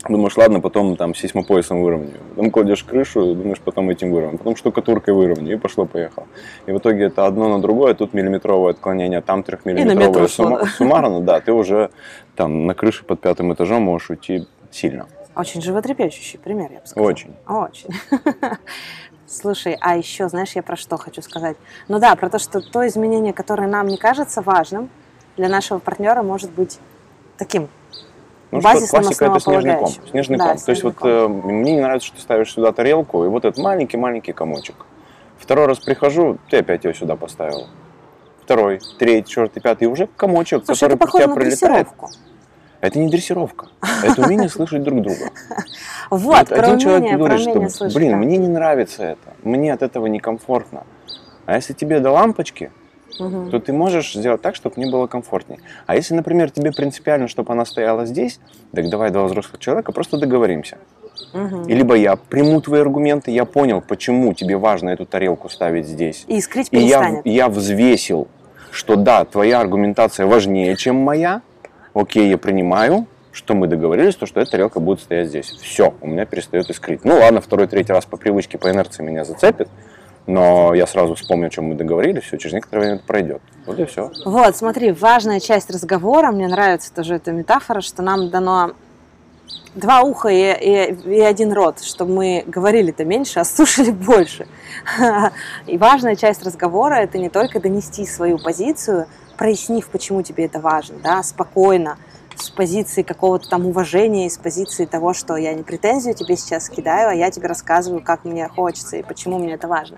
Думаешь, 0.08 0.38
ладно, 0.38 0.62
потом 0.62 0.96
там 0.96 1.14
сейсмопоясом 1.14 1.82
выровню. 1.82 2.14
Потом 2.30 2.52
кладешь 2.52 2.84
крышу, 2.84 3.36
думаешь, 3.36 3.60
потом 3.60 3.90
этим 3.90 4.12
выровню. 4.12 4.38
Потом 4.38 4.56
штукатуркой 4.56 5.14
выровню. 5.14 5.54
И 5.54 5.58
пошло-поехало. 5.58 6.28
И 6.68 6.72
в 6.72 6.78
итоге 6.78 7.06
это 7.06 7.26
одно 7.26 7.50
на 7.50 7.62
другое. 7.62 7.94
Тут 7.96 8.14
миллиметровое 8.14 8.72
отклонение, 8.72 9.22
там 9.22 9.44
трехмиллиметровое 9.44 10.28
сумма, 10.28 10.66
суммарно. 10.66 11.20
Да, 11.20 11.42
ты 11.42 11.52
уже 11.52 11.90
там 12.36 12.66
на 12.66 12.74
крыше 12.74 13.04
под 13.04 13.20
пятым 13.20 13.54
этажом 13.54 13.82
можешь 13.82 14.10
уйти 14.10 14.48
сильно. 14.72 15.08
Очень 15.36 15.62
животрепещущий 15.62 16.40
пример, 16.40 16.72
я 16.72 16.80
бы 16.80 16.88
сказала. 16.88 17.10
Очень. 17.10 17.36
Очень. 17.48 17.90
Слушай, 19.28 19.78
а 19.80 19.96
еще, 19.96 20.28
знаешь, 20.30 20.54
я 20.54 20.64
про 20.64 20.76
что 20.76 20.98
хочу 20.98 21.22
сказать? 21.22 21.58
Ну 21.88 22.00
да, 22.00 22.16
про 22.16 22.30
то, 22.30 22.40
что 22.40 22.62
то 22.62 22.88
изменение, 22.88 23.32
которое 23.32 23.68
нам 23.68 23.88
не 23.88 23.98
кажется 23.98 24.42
важным, 24.42 24.90
для 25.38 25.50
нашего 25.50 25.80
партнера 25.80 26.24
может 26.24 26.52
быть 26.52 26.80
таким 27.38 27.70
ну 28.52 28.62
что, 28.62 28.88
классика 28.88 29.26
это 29.26 29.40
снежный 29.40 29.76
ком. 29.78 29.90
Снежный 30.10 30.38
да, 30.38 30.48
ком. 30.50 30.58
То 30.58 30.72
есть 30.72 30.84
вот 30.84 30.96
э, 31.04 31.28
мне 31.28 31.76
не 31.76 31.82
нравится, 31.82 32.08
что 32.08 32.18
ты 32.18 32.22
ставишь 32.22 32.52
сюда 32.52 32.72
тарелку, 32.72 33.26
и 33.26 33.28
вот 33.28 33.46
этот 33.46 33.62
маленький-маленький 33.62 34.34
комочек. 34.34 34.76
Второй 35.38 35.68
раз 35.68 35.80
прихожу, 35.80 36.38
ты 36.50 36.58
опять 36.58 36.84
его 36.84 36.94
сюда 36.94 37.16
поставил. 37.16 37.68
Второй, 38.44 38.80
третий, 38.98 39.30
четвертый, 39.30 39.60
пятый, 39.62 39.84
и 39.84 39.88
уже 39.88 40.08
комочек, 40.08 40.64
Слушай, 40.66 40.90
который 40.90 41.24
это 41.24 41.26
тебя 41.26 41.36
прилетает. 41.36 41.88
Это 42.82 42.98
не 42.98 43.10
дрессировка. 43.10 43.68
Это 44.04 44.22
умение 44.22 44.50
слышать 44.50 44.84
друг 44.84 45.02
друга. 45.02 45.32
Вот, 46.10 46.48
про 46.48 46.66
один 46.66 46.80
человек 46.80 47.20
говорит, 47.20 47.42
что, 47.42 47.90
блин, 47.94 48.18
мне 48.18 48.38
не 48.38 48.48
нравится 48.48 49.04
это, 49.04 49.36
мне 49.44 49.72
от 49.72 49.84
этого 49.84 50.08
некомфортно. 50.08 50.88
А 51.46 51.56
если 51.56 51.74
тебе 51.74 52.00
до 52.00 52.10
лампочки, 52.10 52.72
угу. 53.20 53.50
то 53.50 53.60
ты 53.60 53.74
можешь 53.74 54.14
сделать 54.14 54.42
так, 54.42 54.56
чтобы 54.56 54.76
мне 54.78 54.92
было 54.92 55.08
комфортнее. 55.08 55.60
А 55.86 55.96
если, 55.96 56.14
например, 56.14 56.52
тебе 56.52 56.72
принципиально, 56.72 57.28
чтобы 57.28 57.54
она 57.54 57.66
стояла 57.66 58.06
здесь, 58.06 58.40
так 58.74 58.90
давай 58.90 59.12
два 59.12 59.24
взрослых 59.26 59.60
человека 59.60 59.92
просто 59.92 60.18
договоримся. 60.18 60.78
Угу. 61.34 61.68
И 61.68 61.74
либо 61.74 61.96
я 61.96 62.16
приму 62.16 62.62
твои 62.62 62.82
аргументы, 62.82 63.32
я 63.32 63.46
понял, 63.46 63.82
почему 63.82 64.34
тебе 64.34 64.58
важно 64.58 64.90
эту 64.90 65.06
тарелку 65.06 65.50
ставить 65.50 65.88
здесь. 65.88 66.26
И 66.28 66.40
искрить 66.40 66.70
И 66.72 66.80
я, 66.80 67.22
я 67.24 67.50
взвесил, 67.50 68.28
что 68.72 68.96
да, 68.96 69.26
твоя 69.26 69.60
аргументация 69.60 70.26
важнее, 70.26 70.76
чем 70.76 70.96
моя. 70.96 71.42
Окей, 71.94 72.30
я 72.30 72.38
принимаю, 72.38 73.08
что 73.32 73.54
мы 73.54 73.68
договорились, 73.68 74.16
то, 74.16 74.26
что 74.26 74.40
эта 74.40 74.52
тарелка 74.52 74.80
будет 74.80 75.02
стоять 75.02 75.28
здесь. 75.28 75.48
Все, 75.62 75.94
у 76.02 76.08
меня 76.08 76.26
перестает 76.26 76.70
искрить. 76.70 77.04
Ну 77.04 77.16
ладно, 77.16 77.42
второй, 77.42 77.68
третий 77.68 77.94
раз 77.94 78.06
по 78.06 78.18
привычке, 78.18 78.58
по 78.58 78.70
инерции 78.72 79.04
меня 79.04 79.24
зацепит, 79.24 79.70
но 80.28 80.74
я 80.74 80.86
сразу 80.88 81.16
вспомню, 81.16 81.48
о 81.48 81.50
чем 81.50 81.66
мы 81.66 81.76
договорились, 81.76 82.24
все, 82.24 82.38
через 82.38 82.54
некоторое 82.54 82.82
время 82.82 82.96
это 82.98 83.06
пройдет. 83.06 83.42
Вот 83.66 83.80
и 83.80 83.86
все. 83.86 84.12
Вот, 84.26 84.56
смотри, 84.56 84.92
важная 84.92 85.40
часть 85.40 85.70
разговора, 85.70 86.32
мне 86.32 86.48
нравится 86.48 86.94
тоже 86.94 87.16
эта 87.16 87.32
метафора, 87.32 87.82
что 87.82 88.02
нам 88.02 88.30
дано 88.30 88.72
два 89.76 90.02
уха 90.02 90.30
и, 90.30 90.36
и, 90.36 91.16
и 91.18 91.22
один 91.22 91.54
рот, 91.54 91.82
чтобы 91.82 92.14
мы 92.14 92.44
говорили-то 92.46 93.06
меньше, 93.06 93.40
а 93.40 93.46
слушали 93.46 93.92
больше. 93.92 94.48
И 95.68 95.78
важная 95.78 96.16
часть 96.16 96.44
разговора– 96.44 96.96
это 96.96 97.18
не 97.18 97.30
только 97.30 97.60
донести 97.60 98.06
свою 98.06 98.38
позицию, 98.38 99.08
прояснив, 99.38 99.88
почему 99.88 100.22
тебе 100.22 100.46
это 100.46 100.60
важно, 100.60 100.98
да, 101.02 101.24
спокойно, 101.24 101.98
с 102.42 102.50
позиции 102.50 103.04
какого-то 103.04 103.50
там 103.50 103.66
уважения, 103.66 104.30
с 104.30 104.38
позиции 104.38 104.86
того, 104.86 105.14
что 105.14 105.36
я 105.36 105.54
не 105.54 105.64
претензию 105.64 106.16
тебе 106.16 106.36
сейчас 106.36 106.70
кидаю, 106.70 107.10
а 107.10 107.14
я 107.14 107.32
тебе 107.32 107.48
рассказываю, 107.48 108.02
как 108.04 108.26
мне 108.26 108.48
хочется 108.48 108.98
и 108.98 109.04
почему 109.04 109.40
мне 109.40 109.54
это 109.54 109.68
важно. 109.68 109.98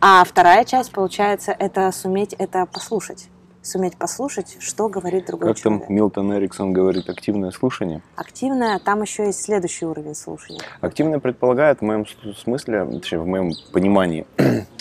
А 0.00 0.22
вторая 0.24 0.64
часть, 0.64 0.92
получается, 0.92 1.54
это 1.58 1.90
суметь 1.92 2.32
это 2.34 2.66
послушать. 2.66 3.28
Суметь 3.60 3.96
послушать, 3.96 4.56
что 4.60 4.88
говорит 4.88 5.26
другой 5.26 5.48
как 5.48 5.56
человек. 5.56 5.80
Как 5.80 5.88
там 5.88 5.96
Милтон 5.96 6.32
Эриксон 6.32 6.72
говорит, 6.72 7.10
активное 7.10 7.50
слушание? 7.50 8.00
Активное, 8.16 8.78
там 8.78 9.02
еще 9.02 9.26
есть 9.26 9.42
следующий 9.42 9.84
уровень 9.84 10.14
слушания. 10.14 10.62
Активное 10.80 11.18
предполагает 11.18 11.80
в 11.80 11.82
моем 11.82 12.06
смысле, 12.06 12.84
в 12.84 13.26
моем 13.26 13.52
понимании, 13.72 14.26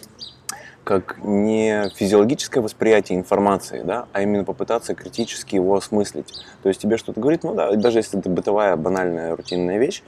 как 0.88 1.18
не 1.22 1.90
физиологическое 1.96 2.64
восприятие 2.64 3.18
информации, 3.18 3.82
да, 3.84 4.08
а 4.14 4.22
именно 4.22 4.46
попытаться 4.46 4.96
критически 4.96 5.56
его 5.56 5.76
осмыслить. 5.76 6.34
То 6.64 6.70
есть 6.70 6.80
тебе 6.80 6.96
что-то 6.96 7.20
говорит, 7.20 7.44
ну 7.44 7.54
да, 7.54 7.74
даже 7.74 8.00
если 8.00 8.18
это 8.18 8.30
бытовая, 8.30 8.74
банальная, 8.78 9.36
рутинная 9.36 9.80
вещь, 9.80 10.02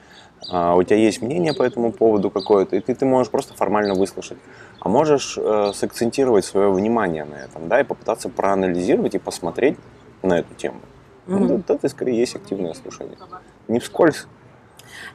а, 0.50 0.78
у 0.78 0.84
тебя 0.84 0.96
есть 0.96 1.22
мнение 1.22 1.54
по 1.54 1.63
этому 1.63 1.92
поводу 1.92 2.30
какое-то, 2.30 2.78
и 2.78 2.80
ты, 2.80 2.96
ты 2.96 3.06
можешь 3.06 3.30
просто 3.30 3.54
формально 3.56 3.94
выслушать. 3.94 4.38
А 4.80 4.88
можешь 4.88 5.38
э, 5.38 5.72
сакцентировать 5.76 6.46
свое 6.46 6.72
внимание 6.72 7.26
на 7.26 7.36
этом, 7.36 7.68
да, 7.68 7.82
и 7.82 7.84
попытаться 7.84 8.30
проанализировать 8.30 9.15
и 9.15 9.20
посмотреть 9.20 9.78
на 10.24 10.39
эту 10.39 10.54
тему. 10.54 10.80
Mm-hmm. 11.28 11.39
Ну, 11.39 11.58
это, 11.58 11.74
это 11.74 11.89
скорее 11.89 12.18
есть 12.18 12.38
активное 12.38 12.74
слушание. 12.74 13.18
Не 13.68 13.82
вскользь, 13.82 14.28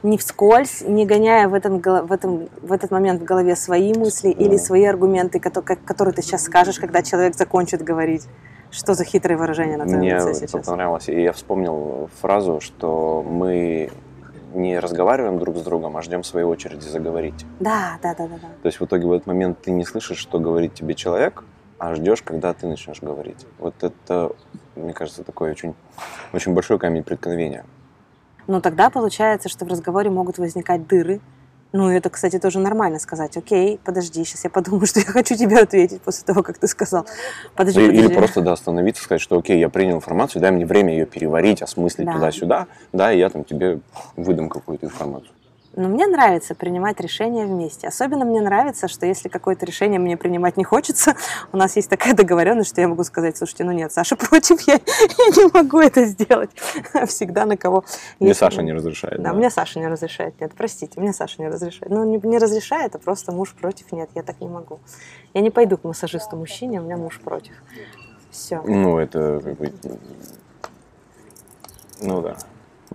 не 0.05 0.17
вскользь, 0.17 0.81
не 0.81 1.05
гоняя 1.05 1.47
в, 1.47 1.53
этом, 1.53 1.79
в, 1.79 2.11
этом, 2.11 2.47
в 2.61 2.71
этот 2.71 2.91
момент 2.91 3.21
в 3.21 3.25
голове 3.25 3.55
свои 3.55 3.93
мысли 3.93 4.33
да. 4.33 4.43
или 4.43 4.57
свои 4.57 4.85
аргументы, 4.85 5.39
которые, 5.39 5.77
которые 5.77 6.13
ты 6.13 6.21
сейчас 6.21 6.43
скажешь, 6.43 6.79
когда 6.79 7.01
человек 7.01 7.35
закончит 7.35 7.81
говорить. 7.81 8.27
Что 8.71 8.93
за 8.93 9.03
хитрые 9.03 9.37
выражения 9.37 9.77
на 9.77 9.85
твоем 9.85 9.99
Мне 9.99 10.15
лице 10.15 10.33
сейчас? 10.33 10.53
Мне 10.53 10.63
понравилось. 10.63 11.07
И 11.07 11.21
я 11.21 11.31
вспомнил 11.31 12.09
фразу, 12.21 12.59
что 12.59 13.23
мы 13.27 13.89
не 14.53 14.79
разговариваем 14.79 15.39
друг 15.39 15.57
с 15.57 15.61
другом, 15.61 15.97
а 15.97 16.01
ждем 16.01 16.23
своей 16.23 16.45
очереди 16.45 16.87
заговорить. 16.87 17.45
Да, 17.59 17.97
да, 18.01 18.13
да, 18.15 18.27
да, 18.27 18.35
да. 18.41 18.47
То 18.61 18.65
есть 18.65 18.79
в 18.79 18.85
итоге 18.85 19.07
в 19.07 19.11
этот 19.13 19.27
момент 19.27 19.59
ты 19.61 19.71
не 19.71 19.85
слышишь, 19.85 20.17
что 20.17 20.39
говорит 20.39 20.73
тебе 20.73 20.93
человек, 20.93 21.43
а 21.77 21.93
ждешь, 21.95 22.21
когда 22.21 22.53
ты 22.53 22.67
начнешь 22.67 23.01
говорить. 23.01 23.45
Вот 23.59 23.75
это, 23.83 24.31
мне 24.75 24.93
кажется, 24.93 25.23
такой 25.23 25.51
очень, 25.51 25.73
очень 26.33 26.53
большой 26.53 26.79
камень 26.79 27.03
преткновения. 27.03 27.65
Но 28.47 28.61
тогда 28.61 28.89
получается, 28.89 29.49
что 29.49 29.65
в 29.65 29.67
разговоре 29.67 30.09
могут 30.09 30.37
возникать 30.37 30.87
дыры. 30.87 31.19
Ну, 31.73 31.89
это, 31.89 32.09
кстати, 32.09 32.39
тоже 32.39 32.59
нормально 32.59 32.99
сказать. 32.99 33.35
Окей, 33.35 33.79
подожди, 33.83 34.23
сейчас 34.23 34.45
я 34.45 34.49
подумаю, 34.49 34.85
что 34.85 34.99
я 34.99 35.05
хочу 35.05 35.35
тебе 35.35 35.59
ответить 35.59 36.01
после 36.01 36.25
того, 36.25 36.41
как 36.41 36.57
ты 36.57 36.67
сказал. 36.67 37.05
Подожди, 37.55 37.81
или, 37.81 37.87
подожди. 37.87 38.07
или 38.07 38.17
просто 38.17 38.41
да, 38.41 38.53
остановиться, 38.53 39.03
сказать, 39.03 39.21
что 39.21 39.37
окей, 39.37 39.59
я 39.59 39.69
принял 39.69 39.97
информацию, 39.97 40.41
дай 40.41 40.51
мне 40.51 40.65
время 40.65 40.93
ее 40.93 41.05
переварить, 41.05 41.61
осмыслить 41.61 42.05
да. 42.05 42.13
туда-сюда, 42.13 42.67
да, 42.93 43.11
и 43.11 43.19
я 43.19 43.29
там 43.29 43.43
тебе 43.43 43.79
выдам 44.15 44.47
какую-то 44.47 44.85
информацию. 44.85 45.34
Но 45.75 45.89
мне 45.89 46.07
нравится 46.07 46.55
принимать 46.55 46.99
решения 47.01 47.45
вместе. 47.45 47.87
Особенно 47.87 48.23
мне 48.23 48.41
нравится, 48.41 48.87
что 48.87 49.05
если 49.05 49.27
какое-то 49.27 49.65
решение 49.65 49.99
мне 49.99 50.15
принимать 50.15 50.55
не 50.57 50.63
хочется, 50.63 51.15
у 51.51 51.57
нас 51.57 51.75
есть 51.75 51.89
такая 51.89 52.13
договоренность, 52.13 52.69
что 52.69 52.81
я 52.81 52.87
могу 52.87 53.03
сказать, 53.03 53.37
слушайте, 53.37 53.63
ну 53.65 53.71
нет, 53.71 53.91
Саша 53.91 54.15
против, 54.15 54.61
я, 54.67 54.75
я 54.75 54.79
не 55.35 55.51
могу 55.51 55.79
это 55.79 56.05
сделать. 56.05 56.51
Всегда 57.07 57.45
на 57.45 57.57
кого... 57.57 57.83
Мне 58.19 58.29
если... 58.29 58.39
Саша 58.39 58.61
не 58.61 58.73
разрешает. 58.73 59.21
Да, 59.21 59.31
да, 59.31 59.33
мне 59.33 59.49
Саша 59.49 59.79
не 59.79 59.87
разрешает. 59.87 60.39
Нет, 60.39 60.53
простите, 60.55 60.99
мне 60.99 61.13
Саша 61.13 61.41
не 61.41 61.49
разрешает. 61.49 61.91
Ну, 61.91 62.05
не, 62.05 62.17
не 62.25 62.37
разрешает, 62.37 62.95
а 62.95 62.99
просто 62.99 63.31
муж 63.31 63.53
против. 63.53 63.91
Нет, 63.91 64.09
я 64.15 64.23
так 64.23 64.39
не 64.39 64.47
могу. 64.47 64.79
Я 65.33 65.41
не 65.41 65.49
пойду 65.49 65.77
к 65.77 65.83
массажисту 65.83 66.37
мужчине, 66.37 66.79
у 66.79 66.83
меня 66.83 66.97
муж 66.97 67.19
против. 67.19 67.53
Все. 68.31 68.61
Ну, 68.61 68.97
это 68.97 69.41
как 69.43 69.57
бы... 69.57 69.73
Ну 72.01 72.21
да. 72.21 72.37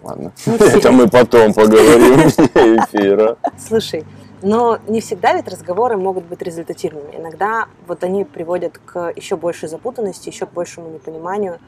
Ладно. 0.03 0.33
Ну, 0.47 0.55
Это 0.59 0.93
мы 0.93 1.09
потом 1.09 1.53
поговорим 1.53 2.21
эфира. 2.29 3.37
Слушай, 3.59 4.05
но 4.43 4.79
не 4.89 5.01
всегда 5.01 5.35
ведь 5.35 5.49
разговоры 5.49 5.97
могут 5.97 6.25
быть 6.25 6.43
результативными. 6.43 7.17
Иногда 7.17 7.67
вот 7.87 8.03
они 8.05 8.25
приводят 8.25 8.79
к 8.85 9.13
еще 9.15 9.37
большей 9.37 9.69
запутанности, 9.69 10.29
еще 10.29 10.47
к 10.47 10.53
большему 10.53 10.89
непониманию 10.91 11.59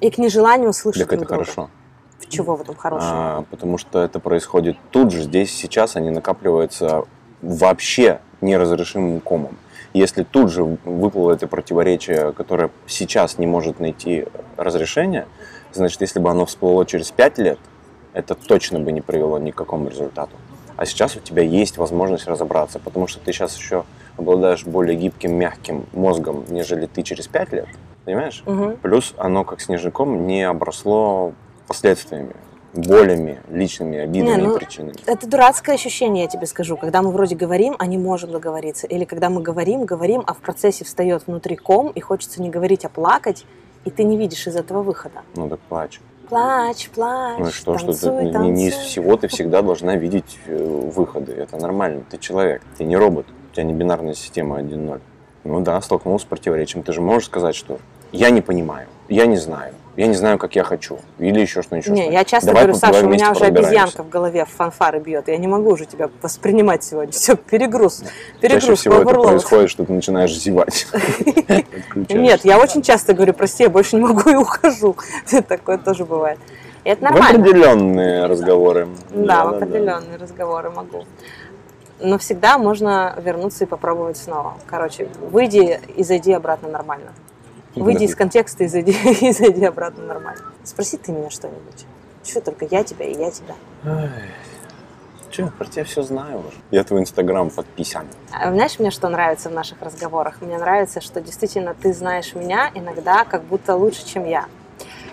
и 0.00 0.10
к 0.10 0.18
нежеланию 0.18 0.72
слышать 0.72 1.02
Так 1.02 1.12
это 1.12 1.24
друга. 1.24 1.34
хорошо. 1.44 1.70
В 2.18 2.28
чего 2.28 2.56
в 2.56 2.62
этом 2.62 2.74
хорошего? 2.74 3.10
А, 3.12 3.44
потому 3.50 3.78
что 3.78 4.02
это 4.02 4.18
происходит 4.18 4.76
тут 4.90 5.12
же, 5.12 5.22
здесь, 5.22 5.54
сейчас, 5.54 5.94
они 5.94 6.10
накапливаются 6.10 7.04
вообще 7.42 8.20
неразрешимым 8.40 9.20
комом. 9.20 9.56
Если 9.94 10.24
тут 10.24 10.50
же 10.50 10.64
выплыло 10.64 11.32
это 11.32 11.46
противоречие, 11.46 12.32
которое 12.32 12.70
сейчас 12.86 13.38
не 13.38 13.46
может 13.46 13.80
найти 13.80 14.26
разрешение, 14.56 15.26
значит, 15.72 16.00
если 16.00 16.18
бы 16.18 16.30
оно 16.30 16.46
всплыло 16.46 16.84
через 16.86 17.10
5 17.10 17.38
лет, 17.38 17.58
это 18.12 18.34
точно 18.34 18.80
бы 18.80 18.92
не 18.92 19.00
привело 19.00 19.38
ни 19.38 19.50
к 19.50 19.54
какому 19.54 19.88
результату. 19.88 20.36
А 20.76 20.86
сейчас 20.86 21.16
у 21.16 21.20
тебя 21.20 21.42
есть 21.42 21.76
возможность 21.76 22.26
разобраться, 22.26 22.78
потому 22.78 23.06
что 23.06 23.20
ты 23.20 23.32
сейчас 23.32 23.56
еще 23.56 23.84
обладаешь 24.16 24.64
более 24.64 24.96
гибким, 24.96 25.34
мягким 25.34 25.86
мозгом, 25.92 26.44
нежели 26.48 26.86
ты 26.86 27.02
через 27.02 27.26
5 27.26 27.52
лет. 27.52 27.68
Понимаешь? 28.04 28.42
Угу. 28.46 28.78
Плюс 28.82 29.14
оно, 29.18 29.44
как 29.44 29.60
снежником, 29.60 30.26
не 30.26 30.42
обросло 30.42 31.32
последствиями 31.66 32.34
болями, 32.74 33.40
личными 33.50 33.98
обидами 33.98 34.36
не, 34.36 34.46
ну, 34.46 34.56
и 34.56 34.58
причинами. 34.58 34.96
Это 35.06 35.26
дурацкое 35.26 35.74
ощущение, 35.74 36.24
я 36.24 36.28
тебе 36.28 36.46
скажу, 36.46 36.76
когда 36.76 37.02
мы 37.02 37.10
вроде 37.10 37.34
говорим, 37.34 37.74
а 37.78 37.86
не 37.86 37.98
можем 37.98 38.30
договориться. 38.30 38.86
Или 38.86 39.04
когда 39.04 39.30
мы 39.30 39.42
говорим, 39.42 39.84
говорим, 39.84 40.22
а 40.26 40.34
в 40.34 40.38
процессе 40.38 40.84
встает 40.84 41.26
внутри 41.26 41.56
ком, 41.56 41.90
и 41.90 42.00
хочется 42.00 42.42
не 42.42 42.50
говорить, 42.50 42.84
а 42.84 42.88
плакать, 42.88 43.46
и 43.88 43.90
ты 43.90 44.04
не 44.04 44.18
видишь 44.18 44.46
из 44.46 44.54
этого 44.54 44.82
выхода. 44.82 45.22
Ну 45.34 45.48
так 45.48 45.60
плачь. 45.60 45.98
Плачь, 46.28 46.90
плачь. 46.90 47.38
Ну 47.38 47.48
и 47.48 47.50
что, 47.50 47.72
танцуй, 47.72 47.94
что 47.94 48.10
ты 48.10 48.32
танцуй. 48.32 48.50
не 48.50 48.68
из 48.68 48.74
всего 48.74 49.16
ты 49.16 49.28
всегда 49.28 49.62
должна 49.62 49.96
видеть 49.96 50.38
э, 50.46 50.90
выходы. 50.94 51.32
Это 51.32 51.56
нормально. 51.56 52.04
Ты 52.10 52.18
человек, 52.18 52.60
ты 52.76 52.84
не 52.84 52.98
робот. 52.98 53.24
У 53.50 53.54
тебя 53.54 53.64
не 53.64 53.72
бинарная 53.72 54.12
система 54.12 54.60
1-0. 54.60 55.00
Ну 55.44 55.60
да, 55.60 55.80
столкнулся 55.80 56.26
с 56.26 56.28
противоречием. 56.28 56.84
Ты 56.84 56.92
же 56.92 57.00
можешь 57.00 57.28
сказать, 57.28 57.56
что 57.56 57.78
я 58.12 58.30
не 58.30 58.40
понимаю, 58.40 58.86
я 59.08 59.26
не 59.26 59.36
знаю 59.36 59.74
я 59.98 60.06
не 60.06 60.14
знаю, 60.14 60.38
как 60.38 60.54
я 60.54 60.62
хочу. 60.62 61.00
Или 61.18 61.40
еще 61.40 61.60
что-нибудь. 61.60 61.88
Не, 61.88 62.12
я 62.12 62.22
часто 62.22 62.46
Давай 62.46 62.62
говорю, 62.62 62.78
Саша, 62.78 63.04
у 63.04 63.08
меня 63.08 63.32
уже 63.32 63.46
обезьянка 63.46 64.04
в 64.04 64.08
голове 64.08 64.44
в 64.44 64.48
фанфары 64.48 65.00
бьет. 65.00 65.26
Я 65.26 65.36
не 65.38 65.48
могу 65.48 65.70
уже 65.70 65.86
тебя 65.86 66.08
воспринимать 66.22 66.84
сегодня. 66.84 67.12
Все, 67.18 67.34
перегруз. 67.34 68.04
Перегруз. 68.40 68.62
Чаще 68.62 68.74
всего 68.76 68.94
это 69.00 69.14
происходит, 69.14 69.70
что 69.70 69.84
ты 69.84 69.92
начинаешь 69.92 70.32
зевать. 70.38 70.86
Нет, 72.10 72.44
я 72.44 72.60
очень 72.60 72.82
часто 72.82 73.12
говорю, 73.12 73.32
прости, 73.32 73.64
я 73.64 73.70
больше 73.70 73.96
не 73.96 74.02
могу 74.02 74.30
и 74.30 74.36
ухожу. 74.36 74.94
Такое 75.48 75.78
тоже 75.78 76.04
бывает. 76.04 76.38
это 76.84 77.02
нормально. 77.02 77.26
В 77.26 77.40
определенные 77.40 78.26
разговоры. 78.26 78.86
Да, 79.10 79.46
в 79.46 79.54
определенные 79.56 80.16
разговоры 80.16 80.70
могу. 80.70 81.06
Но 81.98 82.18
всегда 82.18 82.56
можно 82.56 83.16
вернуться 83.20 83.64
и 83.64 83.66
попробовать 83.66 84.16
снова. 84.16 84.54
Короче, 84.66 85.08
выйди 85.32 85.80
и 85.96 86.04
зайди 86.04 86.32
обратно 86.32 86.68
нормально. 86.68 87.10
Выйди 87.82 88.04
из 88.04 88.14
контекста 88.14 88.64
и 88.64 88.68
зайди, 88.68 88.92
и 89.20 89.32
зайди 89.32 89.64
обратно 89.64 90.04
нормально. 90.04 90.42
Спроси 90.64 90.96
ты 90.96 91.12
меня 91.12 91.30
что-нибудь. 91.30 91.86
Что 92.24 92.40
только 92.40 92.66
я 92.70 92.84
тебя 92.84 93.06
и 93.06 93.16
я 93.16 93.30
тебя. 93.30 93.54
Че, 95.30 95.52
про 95.58 95.66
тебя 95.66 95.84
все 95.84 96.02
знаю 96.02 96.38
уже. 96.38 96.56
Я 96.70 96.84
твой 96.84 97.02
инстаграм 97.02 97.50
подписан. 97.50 98.06
А, 98.32 98.50
знаешь, 98.50 98.78
мне 98.78 98.90
что 98.90 99.08
нравится 99.08 99.50
в 99.50 99.52
наших 99.52 99.80
разговорах? 99.82 100.40
Мне 100.40 100.58
нравится, 100.58 101.00
что 101.00 101.20
действительно 101.20 101.74
ты 101.74 101.92
знаешь 101.92 102.34
меня 102.34 102.70
иногда 102.74 103.24
как 103.24 103.44
будто 103.44 103.76
лучше, 103.76 104.06
чем 104.06 104.24
я. 104.26 104.46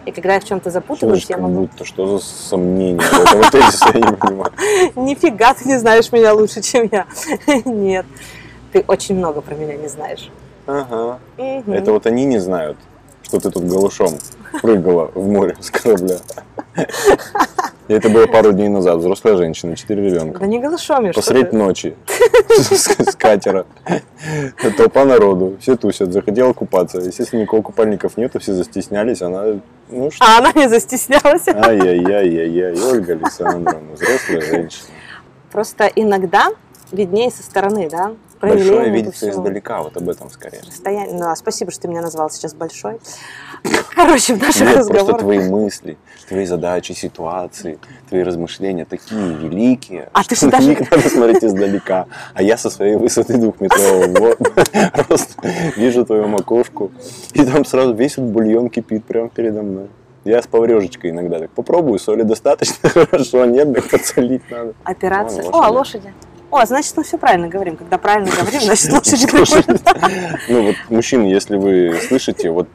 И 0.05 0.11
когда 0.11 0.35
я 0.35 0.39
в 0.39 0.45
чем-то 0.45 0.69
запутываюсь, 0.69 1.25
я 1.29 1.37
могу... 1.37 1.61
Будто, 1.61 1.83
что 1.83 2.17
за 2.17 2.23
сомнения? 2.23 3.01
Этого 3.01 3.49
тезиса 3.49 3.89
я 3.93 3.99
не 3.99 4.15
понимаю. 4.15 4.51
Нифига 4.95 5.53
ты 5.53 5.67
не 5.67 5.77
знаешь 5.79 6.11
меня 6.11 6.33
лучше, 6.33 6.61
чем 6.61 6.87
я. 6.91 7.07
Нет, 7.65 8.05
ты 8.71 8.85
очень 8.87 9.15
много 9.15 9.41
про 9.41 9.55
меня 9.55 9.75
не 9.75 9.87
знаешь. 9.87 10.29
Ага. 10.67 11.19
Угу. 11.37 11.71
Это 11.71 11.91
вот 11.91 12.05
они 12.07 12.25
не 12.25 12.39
знают, 12.39 12.77
что 13.23 13.39
ты 13.39 13.51
тут 13.51 13.65
голышом 13.65 14.17
прыгала 14.61 15.11
в 15.13 15.27
море 15.27 15.55
с 15.59 15.69
корабля. 15.69 16.17
И 17.87 17.93
это 17.93 18.09
было 18.09 18.25
пару 18.25 18.51
дней 18.51 18.67
назад. 18.67 18.97
Взрослая 18.97 19.37
женщина, 19.37 19.75
четыре 19.75 20.09
ребенка. 20.09 20.39
Да 20.39 20.47
не 20.47 20.59
голышом 20.59 21.05
я 21.05 21.13
Посредь 21.13 21.53
ночи 21.53 21.95
с 22.49 23.15
катера. 23.15 23.67
Толпа 24.75 25.05
народу. 25.05 25.57
Все 25.61 25.75
тусят. 25.75 26.11
Захотела 26.11 26.53
купаться. 26.53 26.97
Естественно, 26.97 27.41
никакого 27.41 27.61
купальников 27.61 28.17
нету, 28.17 28.39
все 28.39 28.53
застеснялись. 28.53 29.21
Она, 29.21 29.59
ну 29.89 30.09
что? 30.09 30.25
А 30.25 30.39
она 30.39 30.51
не 30.53 30.67
застеснялась. 30.67 31.47
Ай-яй-яй-яй-яй. 31.47 32.75
Ольга 32.91 33.13
Александровна, 33.13 33.93
взрослая 33.93 34.41
женщина. 34.41 34.87
Просто 35.51 35.85
иногда 35.95 36.49
виднее 36.91 37.29
со 37.29 37.43
стороны, 37.43 37.87
да? 37.87 38.13
Большое 38.41 38.89
видится 38.91 39.29
издалека, 39.29 39.81
вот 39.81 39.97
об 39.97 40.09
этом 40.09 40.29
скорее. 40.29 40.61
Расстояние. 40.65 41.17
Ну, 41.17 41.29
а 41.29 41.35
спасибо, 41.35 41.71
что 41.71 41.81
ты 41.81 41.87
меня 41.87 42.01
назвал 42.01 42.29
сейчас 42.29 42.53
большой. 42.53 42.99
Короче, 43.95 44.35
в 44.35 44.41
наших 44.41 44.61
Нет, 44.61 44.77
разговорах... 44.77 45.07
просто 45.07 45.23
твои 45.23 45.49
мысли, 45.49 45.97
твои 46.27 46.45
задачи, 46.45 46.91
ситуации, 46.91 47.79
твои 48.09 48.23
размышления 48.23 48.85
такие 48.85 49.33
великие, 49.35 50.09
а 50.13 50.23
что 50.23 50.35
ты 50.35 50.47
на 50.47 50.59
них 50.59 50.91
надо 50.91 51.09
смотреть 51.09 51.43
издалека. 51.43 52.07
А 52.33 52.43
я 52.43 52.57
со 52.57 52.69
своей 52.69 52.95
высоты 52.95 53.37
двухметрового 53.37 54.35
просто 55.07 55.33
вижу 55.75 56.05
твою 56.05 56.27
макушку, 56.27 56.91
и 57.33 57.45
там 57.45 57.65
сразу 57.65 57.93
весь 57.93 58.13
этот 58.13 58.25
бульон 58.25 58.69
кипит 58.69 59.05
прямо 59.05 59.29
передо 59.29 59.61
мной. 59.61 59.87
Я 60.25 60.41
с 60.41 60.47
поврежечкой 60.47 61.11
иногда 61.11 61.39
так 61.39 61.51
попробую, 61.51 61.99
соли 61.99 62.23
достаточно 62.23 62.89
хорошо, 62.89 63.45
нет, 63.45 63.73
так 63.73 63.89
подсолить 63.89 64.49
надо. 64.49 64.73
Операция. 64.83 65.45
О, 65.51 65.71
лошади. 65.71 66.07
О, 66.07 66.34
значит, 66.65 66.95
мы 66.95 67.03
все 67.03 67.17
правильно 67.17 67.47
говорим. 67.47 67.75
Когда 67.77 67.97
правильно 67.97 68.31
говорим, 68.31 68.61
значит, 68.61 68.91
лошади 68.91 69.27
приходят. 69.27 69.81
Ну 70.47 70.67
вот, 70.67 70.75
мужчины, 70.89 71.23
если 71.23 71.57
вы 71.57 71.99
слышите, 72.07 72.51
вот 72.51 72.67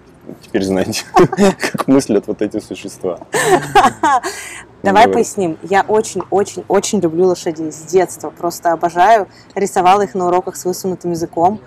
теперь 0.43 0.65
знаете, 0.65 1.05
как 1.15 1.87
мыслят 1.87 2.27
вот 2.27 2.43
эти 2.43 2.61
существа. 2.61 3.21
Давай 4.83 5.09
поясним. 5.09 5.59
Я 5.63 5.85
очень-очень-очень 5.87 7.01
люблю 7.01 7.27
лошадей 7.27 7.71
с 7.71 7.83
детства. 7.83 8.31
Просто 8.31 8.73
обожаю. 8.73 9.29
Рисовала 9.55 10.03
их 10.03 10.15
на 10.15 10.27
уроках 10.27 10.57
с 10.57 10.65
высунутым 10.65 11.11
языком 11.11 11.61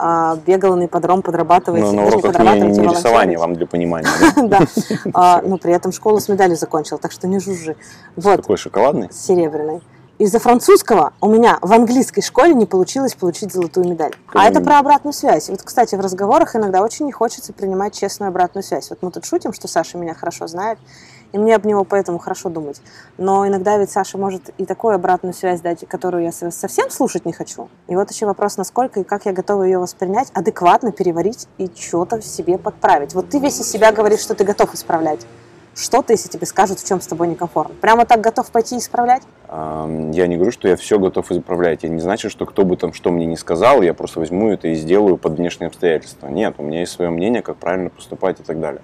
а, 0.00 0.36
бегала 0.46 0.76
на 0.76 0.86
ипподром 0.86 1.22
подрабатывать. 1.22 1.82
Но 1.82 1.92
на 1.92 2.06
уроках 2.06 2.38
не, 2.38 2.60
не 2.60 2.88
рисование 2.88 3.38
вам 3.38 3.54
для 3.54 3.66
понимания. 3.66 4.08
Да, 4.48 4.60
а, 5.12 5.42
но 5.42 5.58
при 5.58 5.72
этом 5.72 5.92
школу 5.92 6.20
с 6.20 6.28
медалью 6.28 6.56
закончила, 6.56 6.98
так 6.98 7.12
что 7.12 7.28
не 7.28 7.38
жужжи. 7.38 7.76
Вот. 8.16 8.40
Какой 8.40 8.56
шоколадный? 8.56 9.08
Серебряный 9.12 9.82
из-за 10.20 10.38
французского 10.38 11.14
у 11.22 11.30
меня 11.30 11.58
в 11.62 11.72
английской 11.72 12.20
школе 12.20 12.52
не 12.52 12.66
получилось 12.66 13.14
получить 13.14 13.52
золотую 13.54 13.88
медаль. 13.88 14.12
А 14.34 14.44
это 14.46 14.60
про 14.60 14.78
обратную 14.78 15.14
связь. 15.14 15.48
Вот, 15.48 15.62
кстати, 15.62 15.94
в 15.94 16.00
разговорах 16.00 16.54
иногда 16.54 16.82
очень 16.82 17.06
не 17.06 17.12
хочется 17.12 17.54
принимать 17.54 17.98
честную 17.98 18.28
обратную 18.28 18.62
связь. 18.62 18.90
Вот 18.90 18.98
мы 19.00 19.10
тут 19.12 19.24
шутим, 19.24 19.54
что 19.54 19.66
Саша 19.66 19.96
меня 19.96 20.12
хорошо 20.12 20.46
знает, 20.46 20.78
и 21.32 21.38
мне 21.38 21.56
об 21.56 21.64
него 21.64 21.84
поэтому 21.84 22.18
хорошо 22.18 22.50
думать. 22.50 22.82
Но 23.16 23.48
иногда 23.48 23.78
ведь 23.78 23.92
Саша 23.92 24.18
может 24.18 24.50
и 24.58 24.66
такую 24.66 24.94
обратную 24.94 25.32
связь 25.32 25.62
дать, 25.62 25.88
которую 25.88 26.24
я 26.24 26.32
совсем 26.32 26.90
слушать 26.90 27.24
не 27.24 27.32
хочу. 27.32 27.70
И 27.88 27.96
вот 27.96 28.10
еще 28.10 28.26
вопрос, 28.26 28.58
насколько 28.58 29.00
и 29.00 29.04
как 29.04 29.24
я 29.24 29.32
готова 29.32 29.62
ее 29.62 29.78
воспринять, 29.78 30.28
адекватно 30.34 30.92
переварить 30.92 31.48
и 31.56 31.70
что-то 31.74 32.20
в 32.20 32.26
себе 32.26 32.58
подправить. 32.58 33.14
Вот 33.14 33.30
ты 33.30 33.38
весь 33.38 33.58
из 33.58 33.70
себя 33.70 33.90
говоришь, 33.90 34.20
что 34.20 34.34
ты 34.34 34.44
готов 34.44 34.74
исправлять 34.74 35.20
что-то, 35.74 36.12
если 36.12 36.28
тебе 36.28 36.46
скажут, 36.46 36.80
в 36.80 36.86
чем 36.86 37.00
с 37.00 37.06
тобой 37.06 37.28
некомфортно. 37.28 37.74
Прямо 37.80 38.04
так 38.04 38.20
готов 38.20 38.50
пойти 38.50 38.78
исправлять? 38.78 39.22
Я 39.48 40.26
не 40.26 40.36
говорю, 40.36 40.52
что 40.52 40.68
я 40.68 40.76
все 40.76 40.98
готов 40.98 41.30
исправлять. 41.32 41.84
Это 41.84 41.92
не 41.92 42.00
значит, 42.00 42.30
что 42.30 42.46
кто 42.46 42.64
бы 42.64 42.76
там 42.76 42.92
что 42.92 43.10
мне 43.10 43.26
не 43.26 43.36
сказал, 43.36 43.82
я 43.82 43.94
просто 43.94 44.20
возьму 44.20 44.50
это 44.50 44.68
и 44.68 44.74
сделаю 44.74 45.16
под 45.16 45.34
внешние 45.34 45.68
обстоятельства. 45.68 46.28
Нет, 46.28 46.54
у 46.58 46.62
меня 46.62 46.80
есть 46.80 46.92
свое 46.92 47.10
мнение, 47.10 47.42
как 47.42 47.56
правильно 47.56 47.90
поступать 47.90 48.40
и 48.40 48.42
так 48.42 48.60
далее. 48.60 48.82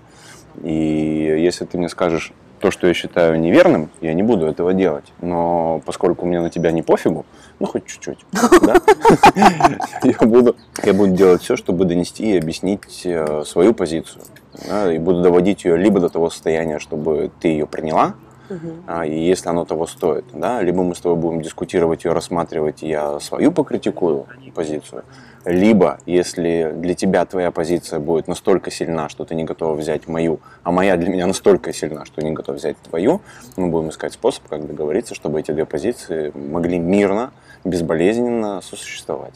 И 0.63 1.39
если 1.41 1.65
ты 1.65 1.79
мне 1.79 1.89
скажешь 1.89 2.33
то, 2.61 2.71
что 2.71 2.87
я 2.87 2.95
считаю 2.95 3.39
неверным, 3.39 3.91
я 4.01 4.15
не 4.15 4.23
буду 4.23 4.47
этого 4.47 4.73
делать. 4.73 5.13
Но 5.21 5.83
поскольку 5.85 6.25
у 6.25 6.29
меня 6.29 6.41
на 6.41 6.51
тебя 6.51 6.73
не 6.73 6.83
пофигу, 6.83 7.27
ну 7.59 7.67
хоть 7.67 7.87
чуть-чуть, 7.87 8.19
я 10.03 10.27
буду, 10.27 10.57
я 10.83 10.95
буду 10.95 11.13
делать 11.13 11.43
все, 11.43 11.57
чтобы 11.57 11.85
донести 11.85 12.33
и 12.33 12.39
объяснить 12.39 13.03
э, 13.05 13.45
свою 13.45 13.75
позицию 13.75 14.23
да, 14.69 14.93
и 14.93 14.99
буду 14.99 15.23
доводить 15.23 15.65
ее 15.65 15.77
либо 15.77 16.01
до 16.01 16.09
того 16.09 16.31
состояния, 16.31 16.79
чтобы 16.79 17.31
ты 17.41 17.49
ее 17.49 17.67
приняла, 17.67 18.15
угу. 18.49 19.03
и 19.05 19.19
если 19.19 19.49
оно 19.49 19.65
того 19.65 19.87
стоит, 19.87 20.25
да, 20.33 20.63
либо 20.63 20.83
мы 20.83 20.95
с 20.95 21.01
тобой 21.01 21.19
будем 21.19 21.43
дискутировать 21.43 22.05
ее, 22.05 22.13
рассматривать, 22.13 22.83
и 22.83 22.89
я 22.89 23.21
свою 23.21 23.53
покритикую 23.53 24.27
позицию, 24.55 25.05
либо, 25.45 25.99
если 26.07 26.73
для 26.75 26.95
тебя 26.95 27.25
твоя 27.25 27.53
позиция 27.53 28.01
будет 28.01 28.27
настолько 28.27 28.73
сильна, 28.73 29.09
что 29.09 29.25
ты 29.25 29.37
не 29.37 29.45
готов 29.45 29.79
взять 29.79 30.09
мою, 30.09 30.41
а 30.65 30.73
моя 30.73 30.97
для 30.97 31.09
меня 31.09 31.27
настолько 31.27 31.73
сильна, 31.73 32.05
что 32.05 32.21
не 32.21 32.33
готов 32.33 32.57
взять 32.57 32.77
твою, 32.79 33.21
мы 33.57 33.69
будем 33.69 33.91
искать 33.91 34.13
способ, 34.13 34.43
как 34.49 34.67
договориться, 34.67 35.15
чтобы 35.15 35.39
эти 35.39 35.53
две 35.53 35.65
позиции 35.65 36.33
могли 36.35 36.79
мирно, 36.79 37.31
безболезненно 37.65 38.61
сосуществовать. 38.61 39.35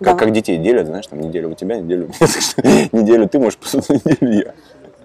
Как, 0.00 0.18
как 0.18 0.32
детей 0.32 0.58
делят, 0.58 0.86
знаешь, 0.86 1.06
там 1.06 1.20
неделю 1.20 1.50
у 1.50 1.54
тебя, 1.54 1.76
неделю 1.76 2.06
у 2.06 2.08
меня. 2.08 2.88
Неделю 2.92 3.28
ты 3.28 3.38
можешь 3.38 3.58
посмотреть, 3.58 4.04
неделю 4.04 4.44
я. 4.46 4.54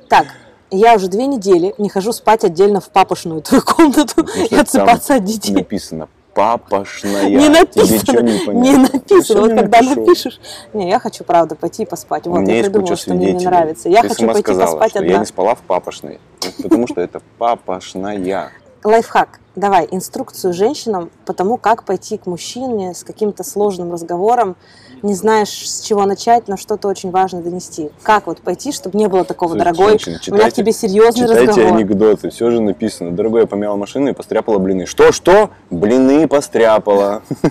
Так, 0.08 0.28
я 0.72 0.96
уже 0.96 1.08
две 1.08 1.28
недели 1.28 1.74
не 1.78 1.90
хожу 1.90 2.12
спать 2.14 2.44
отдельно 2.44 2.82
в 2.82 2.90
папошную 2.90 3.42
твою 3.42 3.64
комнату 3.64 4.28
и 4.50 4.56
отсыпаться 4.56 5.16
от 5.16 5.24
детей. 5.24 5.54
Написано 5.54 6.08
папошная. 6.40 7.30
Не 7.30 7.50
написано. 7.50 8.22
Не, 8.22 8.54
не 8.54 8.78
написано. 8.78 9.42
Вот 9.42 9.50
когда 9.50 9.82
напишу. 9.82 10.00
напишешь. 10.00 10.40
Не, 10.74 10.90
я 10.90 11.00
хочу, 11.00 11.24
правда, 11.24 11.56
пойти 11.56 11.86
поспать. 11.86 12.28
Вот, 12.28 12.48
я 12.48 12.64
придумала, 12.64 12.96
что 12.96 13.14
мне 13.14 13.34
не 13.34 13.46
нравится. 13.46 13.90
Я 13.90 14.02
Ты 14.02 14.10
хочу 14.10 14.26
пойти 14.26 14.42
сказала, 14.42 14.78
поспать 14.78 14.96
одна. 14.96 15.12
Я 15.12 15.18
не 15.18 15.26
спала 15.26 15.56
в 15.56 15.62
папошной, 15.62 16.20
потому 16.62 16.88
что 16.88 17.02
это 17.02 17.22
папошная. 17.38 18.52
Лайфхак. 18.84 19.40
Давай 19.56 19.88
инструкцию 19.92 20.54
женщинам 20.54 21.10
по 21.26 21.34
тому, 21.34 21.58
как 21.58 21.84
пойти 21.84 22.18
к 22.18 22.26
мужчине 22.26 22.94
с 22.94 23.04
каким-то 23.04 23.44
сложным 23.44 23.92
разговором, 23.92 24.56
не 25.02 25.14
знаешь, 25.14 25.50
с 25.50 25.82
чего 25.82 26.06
начать, 26.06 26.48
но 26.48 26.56
что-то 26.58 26.88
очень 26.88 27.12
важно 27.12 27.42
донести. 27.42 27.90
Как 28.04 28.28
вот 28.28 28.40
пойти, 28.42 28.72
чтобы 28.72 28.98
не 28.98 29.08
было 29.08 29.24
такого, 29.26 29.52
Слушай, 29.52 29.64
дорогой, 29.64 30.00
женщины, 30.00 30.36
у 30.36 30.40
меня 30.40 30.50
к 30.50 30.54
тебе 30.54 30.72
серьезный 30.72 31.28
читайте 31.28 31.48
разговор. 31.48 31.74
анекдоты, 31.74 32.30
все 32.30 32.52
же 32.52 32.62
написано. 32.62 33.12
Дорогой, 33.12 33.42
я 33.42 33.48
помяла 33.48 33.76
машину 33.76 34.10
и 34.10 34.14
постряпала 34.14 34.60
блины. 34.60 34.86
Что, 34.86 35.12
что? 35.12 35.50
Блины 35.70 36.28
постряпала. 36.28 37.22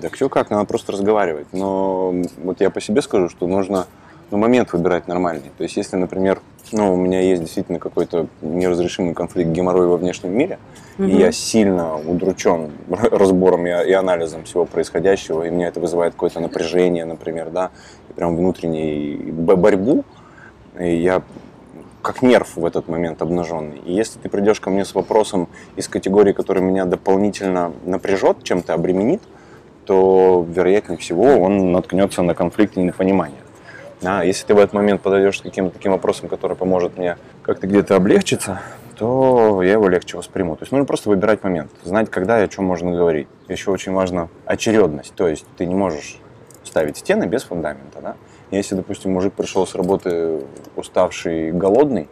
Так 0.00 0.14
все 0.14 0.28
как, 0.28 0.50
надо 0.50 0.64
просто 0.64 0.92
разговаривать. 0.92 1.46
Но 1.52 2.14
вот 2.42 2.60
я 2.60 2.70
по 2.70 2.80
себе 2.80 3.02
скажу, 3.02 3.28
что 3.28 3.46
нужно 3.46 3.86
ну, 4.34 4.40
момент 4.40 4.72
выбирать 4.72 5.06
нормальный. 5.06 5.52
То 5.56 5.62
есть, 5.62 5.76
если, 5.76 5.94
например, 5.94 6.40
ну, 6.72 6.92
у 6.92 6.96
меня 6.96 7.20
есть 7.20 7.40
действительно 7.40 7.78
какой-то 7.78 8.26
неразрешимый 8.42 9.14
конфликт 9.14 9.50
геморроя 9.50 9.86
во 9.86 9.96
внешнем 9.96 10.36
мире, 10.36 10.58
угу. 10.98 11.06
и 11.06 11.16
я 11.16 11.30
сильно 11.30 11.96
удручен 11.96 12.72
разбором 12.88 13.64
и, 13.64 13.70
и 13.70 13.92
анализом 13.92 14.42
всего 14.42 14.64
происходящего, 14.64 15.44
и 15.44 15.50
меня 15.50 15.68
это 15.68 15.78
вызывает 15.78 16.14
какое-то 16.14 16.40
напряжение, 16.40 17.04
например, 17.04 17.50
да, 17.50 17.70
прям 18.16 18.36
внутреннюю 18.36 19.32
борьбу, 19.32 20.04
и 20.80 20.96
я 20.96 21.22
как 22.02 22.20
нерв 22.22 22.56
в 22.56 22.66
этот 22.66 22.88
момент 22.88 23.22
обнаженный. 23.22 23.78
И 23.84 23.92
если 23.92 24.18
ты 24.18 24.28
придешь 24.28 24.58
ко 24.58 24.68
мне 24.68 24.84
с 24.84 24.96
вопросом 24.96 25.48
из 25.76 25.86
категории, 25.86 26.32
который 26.32 26.60
меня 26.60 26.86
дополнительно 26.86 27.72
напряжет, 27.84 28.42
чем-то 28.42 28.74
обременит, 28.74 29.22
то, 29.84 30.44
вероятнее 30.48 30.98
всего, 30.98 31.38
он 31.38 31.70
наткнется 31.70 32.22
на 32.22 32.34
конфликт 32.34 32.76
и 32.76 32.82
непонимание. 32.82 33.43
А 34.04 34.24
если 34.24 34.46
ты 34.46 34.54
в 34.54 34.58
этот 34.58 34.72
момент 34.72 35.02
подойдешь 35.02 35.38
с 35.38 35.42
каким-то 35.42 35.74
таким 35.74 35.92
вопросом, 35.92 36.28
который 36.28 36.56
поможет 36.56 36.98
мне 36.98 37.16
как-то 37.42 37.66
где-то 37.66 37.96
облегчиться, 37.96 38.60
то 38.96 39.62
я 39.62 39.72
его 39.72 39.88
легче 39.88 40.16
восприму. 40.16 40.56
То 40.56 40.62
есть 40.62 40.72
нужно 40.72 40.86
просто 40.86 41.08
выбирать 41.08 41.42
момент, 41.42 41.70
знать, 41.82 42.10
когда 42.10 42.40
и 42.40 42.44
о 42.44 42.48
чем 42.48 42.64
можно 42.64 42.92
говорить. 42.92 43.28
Еще 43.48 43.70
очень 43.70 43.92
важна 43.92 44.28
очередность. 44.46 45.14
То 45.14 45.28
есть 45.28 45.46
ты 45.56 45.66
не 45.66 45.74
можешь 45.74 46.18
ставить 46.64 46.98
стены 46.98 47.24
без 47.24 47.42
фундамента. 47.44 48.00
Да? 48.00 48.16
Если, 48.50 48.74
допустим, 48.74 49.12
мужик 49.12 49.32
пришел 49.34 49.66
с 49.66 49.74
работы 49.74 50.40
уставший, 50.76 51.50
голодный, 51.52 52.08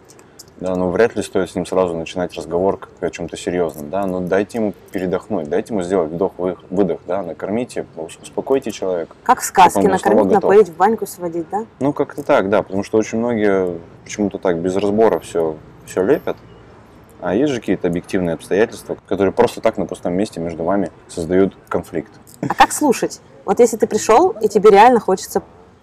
да, 0.63 0.75
но 0.77 0.91
вряд 0.91 1.17
ли 1.17 1.23
стоит 1.23 1.51
с 1.51 1.55
ним 1.55 1.67
сразу 1.67 1.95
начинать 1.95 2.35
разговор 2.35 2.79
как 2.79 2.91
о 3.01 3.11
чем-то 3.11 3.37
серьезном, 3.37 3.91
да, 3.91 4.07
но 4.07 4.21
дайте 4.21 4.59
ему 4.59 4.75
передохнуть, 4.91 5.49
дайте 5.49 5.75
ему 5.75 5.83
сделать 5.83 6.11
вдох-выдох, 6.11 7.01
да, 7.07 7.23
накормите, 7.23 7.87
успокойте 8.23 8.71
человека. 8.71 9.15
Как 9.23 9.41
в 9.41 9.45
сказке, 9.45 9.87
накормить, 9.87 10.33
напоить, 10.33 10.69
в 10.69 10.77
баньку 10.77 11.07
сводить, 11.07 11.49
да? 11.51 11.67
Ну, 11.81 11.93
как-то 11.93 12.23
так, 12.23 12.49
да, 12.49 12.63
потому 12.63 12.85
что 12.85 12.99
очень 12.99 13.19
многие 13.19 13.79
почему-то 14.05 14.39
так 14.39 14.59
без 14.59 14.77
разбора 14.77 15.19
все, 15.19 15.57
все 15.85 16.03
лепят, 16.03 16.37
а 17.21 17.35
есть 17.35 17.53
же 17.53 17.61
какие-то 17.61 17.89
объективные 17.89 18.35
обстоятельства, 18.35 18.97
которые 19.07 19.33
просто 19.33 19.61
так 19.61 19.79
на 19.79 19.87
пустом 19.87 20.15
месте 20.15 20.41
между 20.41 20.65
вами 20.65 20.91
создают 21.09 21.55
конфликт. 21.69 22.11
А 22.41 22.55
как 22.55 22.73
слушать? 22.73 23.21
Вот 23.45 23.61
если 23.61 23.77
ты 23.77 23.87
пришел, 23.87 24.31
и 24.31 24.49
тебе 24.49 24.71
реально 24.71 25.01
хочется 25.01 25.43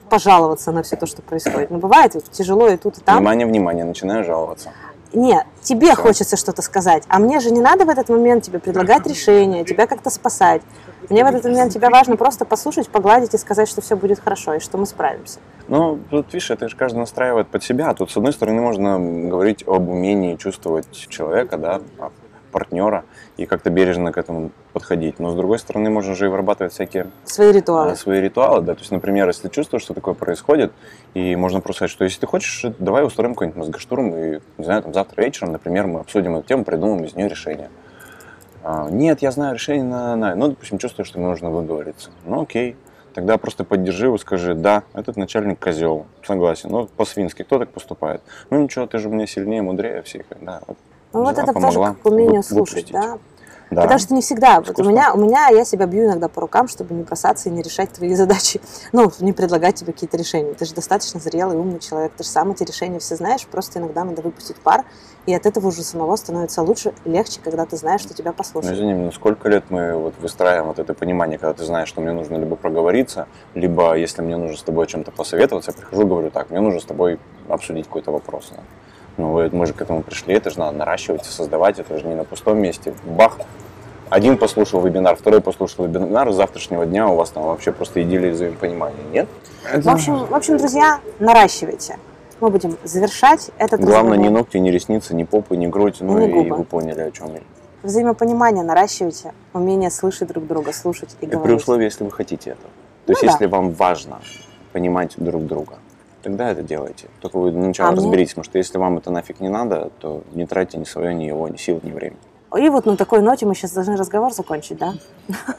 пожаловаться 0.10 0.72
на 0.72 0.84
все 0.84 0.96
то, 0.96 1.06
что 1.06 1.22
происходит. 1.22 1.70
Ну, 1.70 1.78
бывает 1.78 2.16
ведь 2.16 2.30
тяжело 2.32 2.68
и 2.68 2.78
тут, 2.78 2.98
и 2.98 3.02
там. 3.02 3.18
Внимание, 3.18 3.48
внимание, 3.48 3.86
начинаю 3.86 4.24
жаловаться. 4.24 4.72
Нет, 5.14 5.46
тебе 5.64 5.94
Все. 5.94 5.96
хочется 5.96 6.38
что-то 6.38 6.62
сказать, 6.62 7.04
а 7.08 7.18
мне 7.18 7.40
же 7.40 7.50
не 7.50 7.62
надо 7.62 7.86
в 7.86 7.90
этот 7.90 8.10
момент 8.10 8.44
тебе 8.44 8.60
предлагать 8.60 9.08
решение, 9.08 9.66
тебя 9.66 9.88
как-то 9.88 10.12
спасать. 10.12 10.62
Мне 11.10 11.24
в 11.24 11.28
этот 11.28 11.46
момент 11.46 11.74
тебя 11.74 11.90
важно 11.90 12.16
просто 12.16 12.46
послушать, 12.46 12.90
погладить 12.90 13.34
и 13.34 13.38
сказать, 13.40 13.68
что 13.68 13.82
все 13.82 13.96
будет 13.96 14.20
хорошо 14.20 14.54
и 14.56 14.60
что 14.60 14.78
мы 14.78 14.86
справимся. 14.86 15.40
Ну, 15.68 16.00
тут, 16.12 16.32
видишь, 16.34 16.52
это 16.52 16.70
же 16.70 16.76
каждый 16.76 16.98
настраивает 16.98 17.48
под 17.48 17.64
себя. 17.64 17.92
Тут, 17.96 18.12
с 18.12 18.18
одной 18.18 18.34
стороны, 18.34 18.62
можно 18.62 19.00
говорить 19.00 19.64
об 19.68 19.90
умении 19.90 20.36
чувствовать 20.36 20.92
человека, 20.92 21.58
да, 21.58 21.82
партнера 22.50 23.06
и 23.38 23.46
как-то 23.46 23.70
бережно 23.70 24.12
к 24.12 24.18
этому 24.18 24.52
подходить. 24.74 25.20
Но 25.20 25.32
с 25.32 25.36
другой 25.36 25.60
стороны, 25.60 25.90
можно 25.90 26.16
же 26.16 26.26
и 26.26 26.30
вырабатывать 26.30 26.74
всякие 26.74 27.08
свои 27.26 27.52
ритуалы. 27.52 27.96
Свои 27.96 28.20
ритуалы, 28.20 28.62
да. 28.62 28.74
То 28.74 28.82
есть, 28.82 28.92
например, 28.92 29.28
если 29.28 29.50
чувствуешь, 29.50 29.84
что 29.84 29.94
такое 29.94 30.14
происходит, 30.14 30.72
и 31.14 31.36
можно 31.36 31.62
просто 31.62 31.80
сказать, 31.80 31.92
что 31.92 32.04
если 32.04 32.20
ты 32.20 32.28
хочешь, 32.28 32.66
давай 32.80 33.06
устроим 33.06 33.34
какой-нибудь 33.34 33.60
мозгоштурм, 33.60 34.16
и, 34.16 34.40
не 34.58 34.66
знаю, 34.66 34.84
там 34.84 34.94
завтра 34.94 35.22
вечером, 35.22 35.52
например, 35.52 35.88
мы 35.88 36.02
обсудим 36.02 36.36
эту 36.36 36.48
тему, 36.48 36.64
придумаем 36.64 37.04
из 37.06 37.16
нее 37.16 37.28
решение. 37.28 37.70
А, 38.64 38.90
нет, 38.90 39.22
я 39.22 39.32
знаю 39.32 39.54
решение 39.54 39.84
на, 39.84 40.16
на, 40.16 40.36
ну, 40.36 40.50
допустим, 40.50 40.78
чувствую, 40.78 41.06
что 41.06 41.20
мне 41.20 41.28
нужно 41.28 41.50
выговориться. 41.50 42.10
Ну, 42.26 42.42
окей. 42.42 42.76
Тогда 43.14 43.38
просто 43.38 43.64
поддержи 43.64 44.06
его, 44.06 44.18
скажи, 44.18 44.54
да, 44.54 44.84
этот 44.94 45.18
начальник 45.18 45.60
козел, 45.60 46.06
согласен, 46.24 46.70
ну, 46.70 46.86
по-свински, 46.86 47.44
кто 47.44 47.58
так 47.58 47.70
поступает? 47.70 48.22
Ну, 48.50 48.62
ничего, 48.62 48.86
ты 48.86 49.00
же 49.00 49.10
мне 49.10 49.26
сильнее, 49.26 49.62
мудрее 49.62 50.04
всех, 50.04 50.26
да, 50.42 50.62
вот 50.68 50.78
ну 51.14 51.24
вот 51.24 51.38
это 51.38 51.54
тоже 51.54 51.80
как 51.80 52.06
умение 52.06 52.44
слушать, 52.44 52.92
да? 52.92 53.18
Да. 53.72 53.84
Потому 53.84 54.00
что 54.00 54.14
не 54.16 54.22
всегда. 54.22 54.62
Вот 54.62 54.80
у 54.80 54.84
меня, 54.84 55.14
у 55.14 55.20
меня 55.20 55.50
я 55.50 55.64
себя 55.64 55.86
бью 55.86 56.06
иногда 56.06 56.28
по 56.28 56.42
рукам, 56.42 56.68
чтобы 56.68 56.96
не 56.96 57.04
бросаться 57.04 57.50
и 57.50 57.52
не 57.52 57.62
решать 57.62 57.92
твои 57.92 58.16
задачи. 58.16 58.60
Ну, 58.92 59.12
не 59.20 59.34
предлагать 59.34 59.76
тебе 59.76 59.94
какие-то 59.94 60.18
решения. 60.18 60.54
Ты 60.54 60.66
же 60.66 60.74
достаточно 60.74 61.20
зрелый, 61.20 61.58
умный 61.58 61.80
человек. 61.80 62.12
Ты 62.18 62.24
же 62.24 62.30
сам 62.30 62.52
эти 62.52 62.64
решения 62.64 62.98
все 62.98 63.16
знаешь. 63.16 63.46
Просто 63.46 63.80
иногда 63.80 64.04
надо 64.04 64.24
выпустить 64.24 64.56
пар. 64.56 64.84
И 65.28 65.34
от 65.36 65.46
этого 65.46 65.68
уже 65.68 65.84
самого 65.84 66.16
становится 66.16 66.64
лучше, 66.64 66.94
легче, 67.06 67.40
когда 67.44 67.66
ты 67.66 67.78
знаешь, 67.78 68.02
что 68.02 68.16
тебя 68.16 68.34
послушают. 68.34 68.76
Ну, 68.76 68.84
извини, 68.84 68.94
ну 68.96 69.12
сколько 69.12 69.48
лет 69.48 69.66
мы 69.70 69.94
вот 69.96 70.16
выстраиваем 70.20 70.68
вот 70.68 70.80
это 70.80 70.96
понимание, 70.96 71.38
когда 71.38 71.54
ты 71.54 71.66
знаешь, 71.66 71.88
что 71.88 72.02
мне 72.02 72.14
нужно 72.14 72.38
либо 72.38 72.56
проговориться, 72.56 73.28
либо 73.54 73.96
если 73.96 74.24
мне 74.24 74.38
нужно 74.38 74.58
с 74.58 74.64
тобой 74.64 74.86
о 74.86 74.88
чем-то 74.88 75.12
посоветоваться, 75.12 75.72
я 75.72 75.78
прихожу, 75.78 76.08
говорю, 76.08 76.32
так, 76.32 76.50
мне 76.50 76.62
нужно 76.62 76.80
с 76.80 76.86
тобой 76.86 77.20
обсудить 77.48 77.86
какой-то 77.86 78.12
вопрос. 78.12 78.52
Ну, 79.20 79.50
мы 79.52 79.66
же 79.66 79.74
к 79.74 79.82
этому 79.82 80.02
пришли, 80.02 80.34
это 80.34 80.50
же 80.50 80.60
надо 80.60 80.78
наращивать 80.78 81.28
и 81.28 81.30
создавать, 81.30 81.78
это 81.78 82.00
же 82.00 82.08
не 82.08 82.16
на 82.16 82.24
пустом 82.24 82.58
месте. 82.58 82.94
Бах, 83.04 83.38
один 84.10 84.38
послушал 84.38 84.82
вебинар, 84.82 85.18
второй 85.18 85.42
послушал 85.42 85.86
вебинар, 85.86 86.32
с 86.32 86.36
завтрашнего 86.36 86.86
дня 86.86 87.10
у 87.10 87.16
вас 87.16 87.30
там 87.32 87.44
вообще 87.44 87.74
просто 87.74 88.02
идиллия 88.02 88.32
взаимопонимания, 88.32 89.04
нет? 89.12 89.28
Это... 89.70 89.82
В, 89.82 89.94
общем, 89.94 90.26
в 90.26 90.34
общем, 90.34 90.58
друзья, 90.58 91.02
наращивайте. 91.20 92.00
Мы 92.40 92.50
будем 92.50 92.78
завершать 92.86 93.52
этот 93.58 93.82
Главное, 93.82 94.14
разговор. 94.14 94.32
ни 94.32 94.34
ногти, 94.34 94.58
ни 94.58 94.70
ресницы, 94.70 95.14
ни 95.14 95.26
попы, 95.26 95.58
ни 95.58 95.68
грудь, 95.68 95.98
ну 96.00 96.18
и, 96.18 96.46
и 96.46 96.50
вы 96.50 96.64
поняли, 96.64 97.02
о 97.02 97.12
чем 97.12 97.34
я. 97.34 97.42
Взаимопонимание 97.84 98.64
наращивайте, 98.64 99.34
умение 99.54 99.92
слышать 99.92 100.30
друг 100.30 100.48
друга, 100.48 100.72
слушать 100.72 101.18
и, 101.20 101.26
и 101.26 101.28
говорить. 101.28 101.44
При 101.44 101.54
условии, 101.56 101.84
если 101.84 102.06
вы 102.06 102.12
хотите 102.12 102.52
этого. 102.52 102.70
То 103.06 103.08
ну, 103.08 103.12
есть, 103.12 103.22
да. 103.24 103.32
если 103.34 103.46
вам 103.48 103.72
важно 103.72 104.22
понимать 104.72 105.16
друг 105.18 105.46
друга 105.46 105.80
тогда 106.22 106.50
это 106.50 106.64
делайте. 106.64 107.08
Только 107.22 107.38
вы 107.38 107.52
для 107.52 107.62
начала 107.62 107.90
а 107.90 107.96
разберитесь, 107.96 108.32
потому 108.32 108.46
что 108.46 108.58
если 108.58 108.78
вам 108.78 108.98
это 108.98 109.12
нафиг 109.12 109.40
не 109.40 109.50
надо, 109.50 109.92
то 110.00 110.24
не 110.34 110.46
тратьте 110.46 110.78
ни 110.78 110.84
свое, 110.84 111.14
ни 111.14 111.24
его, 111.24 111.48
ни 111.48 111.58
сил, 111.58 111.80
ни 111.84 111.92
время. 111.92 112.18
И 112.58 112.70
вот 112.70 112.86
на 112.86 112.98
такой 112.98 113.22
ноте 113.22 113.46
мы 113.46 113.56
сейчас 113.56 113.72
должны 113.72 113.96
разговор 113.96 114.34
закончить, 114.34 114.78
да? 114.78 114.94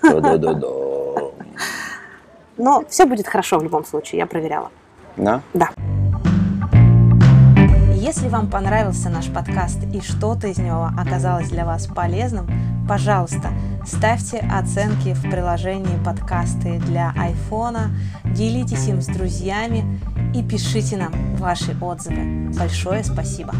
Да-да-да-да. 0.02 0.66
Но 2.56 2.84
все 2.88 3.06
будет 3.06 3.26
хорошо 3.26 3.58
в 3.58 3.62
любом 3.62 3.84
случае, 3.84 4.18
я 4.18 4.26
проверяла. 4.26 4.70
Да? 5.16 5.42
Да. 5.54 5.70
Если 7.94 8.28
вам 8.28 8.50
понравился 8.50 9.08
наш 9.08 9.32
подкаст 9.32 9.78
и 9.94 10.00
что-то 10.00 10.48
из 10.48 10.58
него 10.58 10.88
оказалось 10.98 11.48
для 11.48 11.64
вас 11.64 11.86
полезным, 11.86 12.48
пожалуйста, 12.88 13.50
ставьте 13.86 14.38
оценки 14.38 15.14
в 15.14 15.22
приложении 15.22 16.02
подкасты 16.04 16.78
для 16.78 17.12
айфона, 17.16 17.90
делитесь 18.24 18.88
им 18.88 19.00
с 19.00 19.06
друзьями 19.06 20.00
и 20.34 20.42
пишите 20.42 20.96
нам 20.96 21.36
ваши 21.36 21.76
отзывы. 21.80 22.50
Большое 22.56 23.04
спасибо! 23.04 23.54